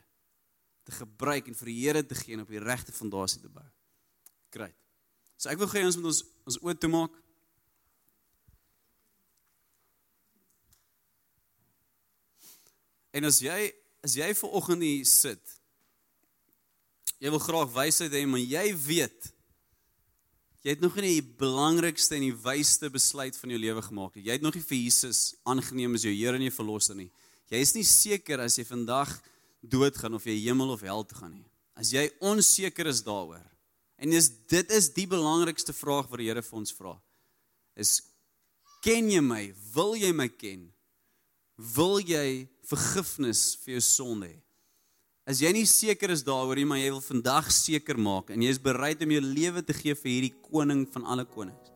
te 0.84 0.92
gebruik 0.92 1.48
en 1.48 1.56
vir 1.56 1.70
die 1.70 1.78
Here 1.80 2.02
te 2.04 2.18
gee 2.18 2.36
en 2.36 2.44
op 2.44 2.52
die 2.52 2.60
regte 2.60 2.92
fondasie 2.92 3.40
te 3.40 3.48
bou. 3.48 3.64
Great. 4.52 4.76
So 5.40 5.48
ek 5.50 5.60
wil 5.62 5.70
gee 5.72 5.86
ons 5.86 5.98
met 5.98 6.10
ons 6.10 6.22
ons 6.46 6.58
oë 6.60 6.76
toe 6.78 6.90
maak. 6.92 7.14
En 13.16 13.28
as 13.28 13.40
jy 13.44 13.72
as 14.02 14.16
jy 14.18 14.28
ver 14.34 14.56
oggend 14.58 14.82
hier 14.82 15.06
sit, 15.06 15.58
jy 17.22 17.30
wil 17.30 17.42
graag 17.42 17.70
wysheid 17.70 18.12
hê, 18.16 18.24
maar 18.26 18.42
jy 18.42 18.64
weet 18.74 19.30
jy 20.62 20.74
het 20.76 20.82
nog 20.82 20.94
nie 20.98 21.16
die 21.16 21.34
belangrikste 21.38 22.16
en 22.16 22.24
die 22.28 22.38
wysste 22.44 22.90
besluit 22.90 23.34
van 23.38 23.50
jou 23.50 23.58
lewe 23.58 23.82
gemaak 23.82 24.14
nie. 24.14 24.28
Jy 24.28 24.36
het 24.38 24.44
nog 24.44 24.54
nie 24.54 24.62
vir 24.62 24.78
Jesus 24.78 25.32
aangeneem 25.42 25.96
as 25.98 26.04
jou 26.06 26.12
Here 26.14 26.38
en 26.38 26.44
jou 26.46 26.54
verlosser 26.54 26.98
nie. 26.98 27.10
Jy 27.52 27.60
is 27.60 27.74
nie 27.76 27.84
seker 27.84 28.40
as 28.40 28.56
jy 28.56 28.64
vandag 28.64 29.10
doodgaan 29.60 30.16
of 30.16 30.24
jy 30.24 30.38
hemel 30.46 30.72
of 30.72 30.84
hel 30.86 31.04
toe 31.04 31.18
gaan 31.18 31.34
nie. 31.36 31.48
As 31.76 31.92
jy 31.92 32.06
onseker 32.24 32.88
is 32.88 33.02
daaroor. 33.04 33.42
En 34.00 34.10
dis 34.10 34.30
dit 34.50 34.72
is 34.72 34.88
die 34.96 35.06
belangrikste 35.06 35.74
vraag 35.76 36.08
wat 36.10 36.22
die 36.22 36.30
Here 36.30 36.42
vir 36.42 36.58
ons 36.62 36.72
vra. 36.74 36.96
Is 37.76 38.00
ken 38.82 39.10
jy 39.12 39.20
my? 39.24 39.42
Wil 39.74 39.94
jy 40.00 40.14
my 40.16 40.30
ken? 40.32 40.70
Wil 41.76 42.00
jy 42.00 42.48
vergifnis 42.66 43.52
vir 43.62 43.76
jou 43.76 43.84
sonde 43.84 44.32
hê? 44.32 44.40
As 45.28 45.38
jy 45.38 45.52
nie 45.54 45.68
seker 45.70 46.10
is 46.10 46.24
daaroor 46.26 46.58
nie, 46.58 46.66
maar 46.66 46.80
jy 46.80 46.88
wil 46.90 47.04
vandag 47.04 47.52
seker 47.54 48.00
maak 48.00 48.32
en 48.34 48.42
jy 48.42 48.50
is 48.50 48.58
bereid 48.58 49.04
om 49.06 49.14
jou 49.14 49.22
lewe 49.22 49.62
te 49.62 49.76
gee 49.76 49.94
vir 49.94 50.10
hierdie 50.16 50.34
koning 50.48 50.82
van 50.96 51.06
alle 51.14 51.28
konings, 51.28 51.70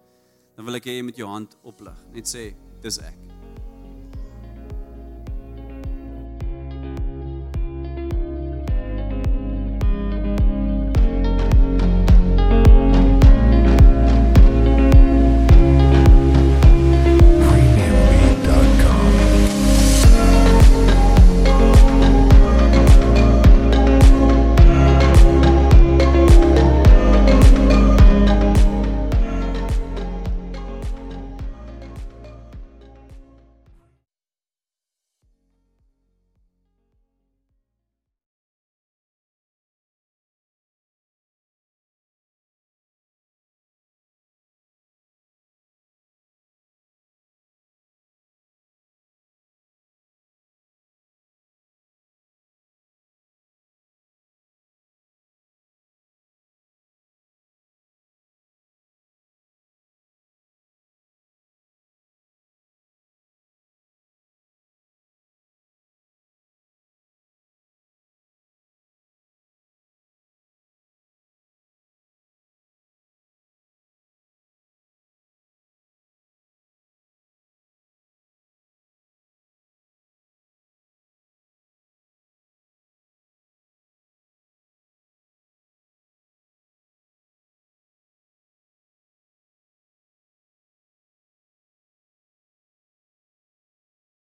dan 0.59 0.67
wil 0.67 0.81
ek 0.81 0.91
hê 0.91 0.99
jy 0.99 1.07
met 1.13 1.23
jou 1.23 1.31
hand 1.31 1.55
oplig. 1.63 2.05
Net 2.17 2.27
sê, 2.27 2.49
dis 2.83 2.99
ek. 3.07 3.36